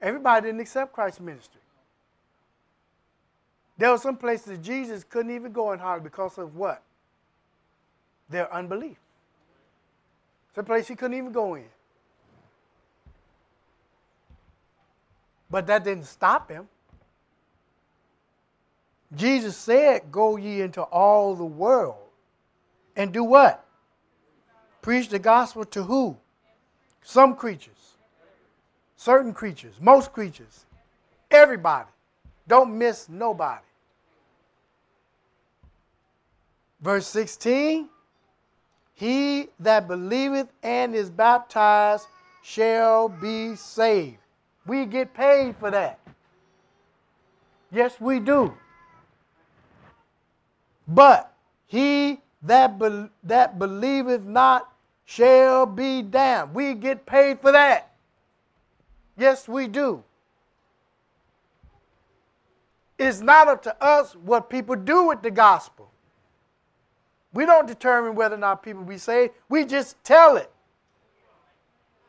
Everybody 0.00 0.48
didn't 0.48 0.60
accept 0.60 0.92
Christ's 0.92 1.20
ministry. 1.20 1.60
There 3.78 3.90
were 3.90 3.98
some 3.98 4.16
places 4.16 4.58
Jesus 4.58 5.04
couldn't 5.04 5.34
even 5.34 5.52
go 5.52 5.72
in 5.72 5.78
hardly 5.78 6.04
because 6.04 6.38
of 6.38 6.56
what? 6.56 6.82
Their 8.28 8.52
unbelief. 8.52 8.96
Some 10.54 10.64
place 10.64 10.88
he 10.88 10.94
couldn't 10.94 11.16
even 11.16 11.32
go 11.32 11.54
in. 11.54 11.64
But 15.54 15.68
that 15.68 15.84
didn't 15.84 16.06
stop 16.06 16.50
him. 16.50 16.66
Jesus 19.14 19.56
said, 19.56 20.10
Go 20.10 20.34
ye 20.34 20.60
into 20.62 20.82
all 20.82 21.36
the 21.36 21.44
world 21.44 22.08
and 22.96 23.12
do 23.12 23.22
what? 23.22 23.64
Preach 24.82 25.10
the 25.10 25.20
gospel 25.20 25.64
to 25.66 25.84
who? 25.84 26.16
Some 27.04 27.36
creatures, 27.36 27.92
certain 28.96 29.32
creatures, 29.32 29.74
most 29.80 30.12
creatures, 30.12 30.64
everybody. 31.30 31.90
Don't 32.48 32.76
miss 32.76 33.08
nobody. 33.08 33.62
Verse 36.80 37.06
16 37.06 37.88
He 38.94 39.50
that 39.60 39.86
believeth 39.86 40.48
and 40.64 40.96
is 40.96 41.10
baptized 41.10 42.08
shall 42.42 43.08
be 43.08 43.54
saved. 43.54 44.18
We 44.66 44.86
get 44.86 45.14
paid 45.14 45.56
for 45.56 45.70
that. 45.70 45.98
Yes, 47.70 48.00
we 48.00 48.20
do. 48.20 48.54
But 50.86 51.32
he 51.66 52.20
that, 52.42 52.78
be, 52.78 53.08
that 53.24 53.58
believeth 53.58 54.22
not 54.22 54.70
shall 55.04 55.66
be 55.66 56.02
damned. 56.02 56.54
We 56.54 56.74
get 56.74 57.04
paid 57.06 57.40
for 57.40 57.52
that. 57.52 57.92
Yes, 59.16 59.48
we 59.48 59.66
do. 59.66 60.02
It's 62.98 63.20
not 63.20 63.48
up 63.48 63.62
to 63.64 63.84
us 63.84 64.14
what 64.14 64.48
people 64.48 64.76
do 64.76 65.08
with 65.08 65.22
the 65.22 65.30
gospel. 65.30 65.90
We 67.32 67.44
don't 67.44 67.66
determine 67.66 68.14
whether 68.14 68.36
or 68.36 68.38
not 68.38 68.62
people 68.62 68.84
be 68.84 68.98
saved. 68.98 69.34
We 69.48 69.64
just 69.64 70.02
tell 70.04 70.36
it. 70.36 70.50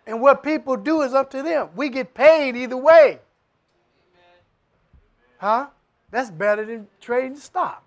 And 0.07 0.21
what 0.21 0.43
people 0.43 0.77
do 0.77 1.01
is 1.01 1.13
up 1.13 1.31
to 1.31 1.41
them. 1.41 1.69
We 1.75 1.89
get 1.89 2.13
paid 2.13 2.55
either 2.55 2.77
way. 2.77 3.19
Huh? 5.37 5.67
That's 6.11 6.31
better 6.31 6.65
than 6.65 6.87
trading 7.01 7.37
stock. 7.37 7.83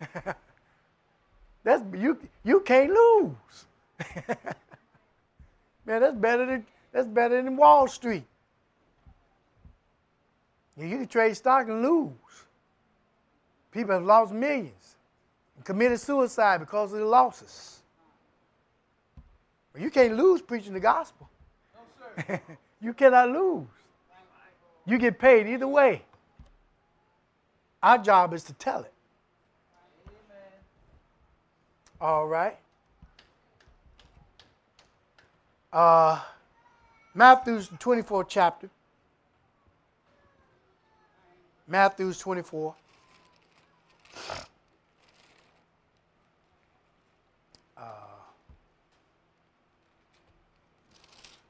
That's 1.64 1.82
you 1.94 2.18
you 2.44 2.60
can't 2.60 2.90
lose. 2.90 3.66
Man, 5.86 6.00
that's 6.00 6.16
better 6.16 6.46
than 6.46 6.66
that's 6.92 7.06
better 7.06 7.42
than 7.42 7.56
Wall 7.56 7.88
Street. 7.88 8.24
You 10.76 10.88
can 10.88 11.06
trade 11.06 11.36
stock 11.36 11.68
and 11.68 11.82
lose. 11.82 12.10
People 13.70 13.94
have 13.94 14.04
lost 14.04 14.32
millions 14.32 14.96
and 15.56 15.64
committed 15.64 16.00
suicide 16.00 16.58
because 16.58 16.92
of 16.92 16.98
the 16.98 17.04
losses. 17.06 17.80
You 19.78 19.90
can't 19.90 20.16
lose 20.16 20.40
preaching 20.40 20.72
the 20.72 20.80
gospel. 20.80 21.28
No, 22.16 22.24
sir. 22.26 22.40
you 22.80 22.92
cannot 22.94 23.30
lose. 23.30 23.66
You 24.86 24.98
get 24.98 25.18
paid 25.18 25.46
either 25.46 25.66
way. 25.66 26.02
Our 27.82 27.98
job 27.98 28.32
is 28.34 28.44
to 28.44 28.52
tell 28.54 28.80
it. 28.82 28.92
All 32.00 32.26
right. 32.26 32.56
Uh, 35.72 36.20
Matthew's 37.14 37.68
24th 37.68 38.26
chapter. 38.28 38.68
Matthew's 41.66 42.18
24. 42.18 42.74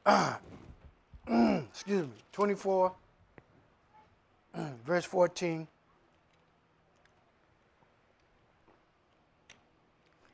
Excuse 1.27 2.03
me, 2.03 2.13
24, 2.33 2.93
verse 4.87 5.05
14. 5.05 5.67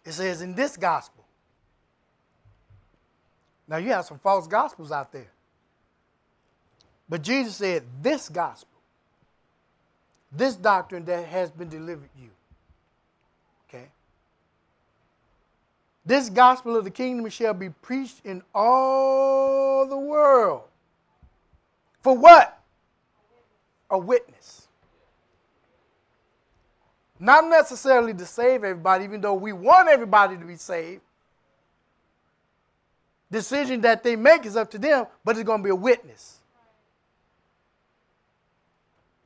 It 0.04 0.12
says, 0.12 0.42
in 0.42 0.54
this 0.54 0.76
gospel. 0.76 1.24
Now, 3.68 3.76
you 3.76 3.90
have 3.90 4.04
some 4.04 4.18
false 4.18 4.48
gospels 4.48 4.90
out 4.90 5.12
there. 5.12 5.30
But 7.08 7.22
Jesus 7.22 7.56
said, 7.56 7.84
this 8.02 8.28
gospel, 8.28 8.68
this 10.32 10.56
doctrine 10.56 11.04
that 11.04 11.26
has 11.26 11.50
been 11.50 11.68
delivered 11.68 12.08
you. 12.18 12.30
Okay? 13.68 13.86
This 16.04 16.30
gospel 16.30 16.76
of 16.76 16.84
the 16.84 16.90
kingdom 16.90 17.28
shall 17.30 17.54
be 17.54 17.70
preached 17.70 18.20
in 18.24 18.42
all 18.54 19.86
the 19.86 19.96
world. 19.96 20.62
For 22.00 22.16
what? 22.16 22.58
A 23.90 23.98
witness. 23.98 24.68
Not 27.18 27.46
necessarily 27.48 28.14
to 28.14 28.24
save 28.24 28.64
everybody, 28.64 29.04
even 29.04 29.20
though 29.20 29.34
we 29.34 29.52
want 29.52 29.88
everybody 29.88 30.38
to 30.38 30.44
be 30.44 30.56
saved. 30.56 31.02
Decision 33.30 33.82
that 33.82 34.02
they 34.02 34.16
make 34.16 34.46
is 34.46 34.56
up 34.56 34.70
to 34.70 34.78
them, 34.78 35.06
but 35.24 35.36
it's 35.36 35.44
going 35.44 35.60
to 35.60 35.64
be 35.64 35.70
a 35.70 35.74
witness. 35.74 36.38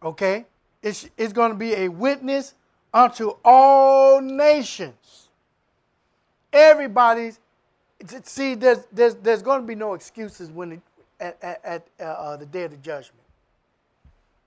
Okay? 0.03 0.45
It's, 0.83 1.09
it's 1.17 1.33
going 1.33 1.53
to 1.53 1.57
be 1.57 1.73
a 1.75 1.89
witness 1.89 2.55
unto 2.93 3.33
all 3.45 4.21
nations. 4.21 5.24
Everybody's, 6.55 7.41
see, 8.23 8.55
there's, 8.55 8.87
there's, 8.93 9.17
there's 9.17 9.43
going 9.43 9.61
to 9.61 9.67
be 9.67 9.75
no 9.75 9.95
excuses 9.95 10.51
when 10.51 10.73
it, 10.73 10.81
at, 11.19 11.61
at, 11.65 11.87
uh, 12.01 12.05
uh, 12.05 12.37
the 12.37 12.47
day 12.47 12.63
of 12.63 12.71
the 12.71 12.77
judgment. 12.77 13.21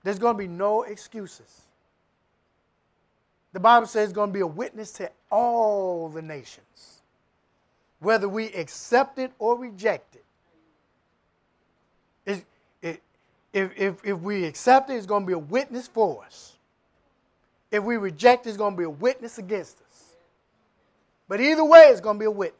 There's 0.02 0.18
going 0.18 0.34
to 0.34 0.38
be 0.38 0.48
no 0.48 0.84
excuses. 0.84 1.62
The 3.52 3.60
Bible 3.60 3.86
says 3.86 4.04
it's 4.04 4.12
going 4.14 4.30
to 4.30 4.34
be 4.34 4.40
a 4.40 4.46
witness 4.46 4.92
to 4.92 5.10
all 5.30 6.08
the 6.08 6.22
nations, 6.22 7.02
whether 8.00 8.28
we 8.28 8.46
accept 8.48 9.18
it 9.18 9.32
or 9.38 9.58
reject 9.58 10.16
it. 10.16 10.24
It, 12.24 12.44
it 12.82 13.02
if, 13.52 13.78
if, 13.78 14.04
if 14.04 14.18
we 14.20 14.44
accept 14.44 14.90
it, 14.90 14.94
it's 14.94 15.06
going 15.06 15.24
to 15.24 15.26
be 15.26 15.32
a 15.32 15.38
witness 15.38 15.88
for 15.88 16.24
us. 16.24 16.56
If 17.70 17.82
we 17.84 17.96
reject 17.96 18.46
it, 18.46 18.50
it's 18.50 18.58
going 18.58 18.74
to 18.74 18.78
be 18.78 18.84
a 18.84 18.90
witness 18.90 19.38
against 19.38 19.78
us. 19.78 19.87
But 21.28 21.40
either 21.40 21.64
way, 21.64 21.88
it's 21.90 22.00
going 22.00 22.16
to 22.16 22.20
be 22.20 22.24
a 22.24 22.30
witness. 22.30 22.58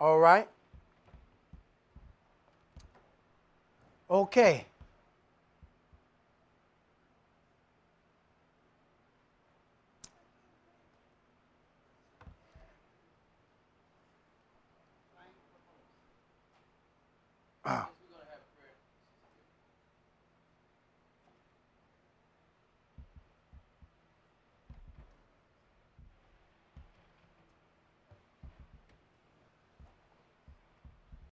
All 0.00 0.18
right? 0.18 0.48
Okay. 4.10 4.64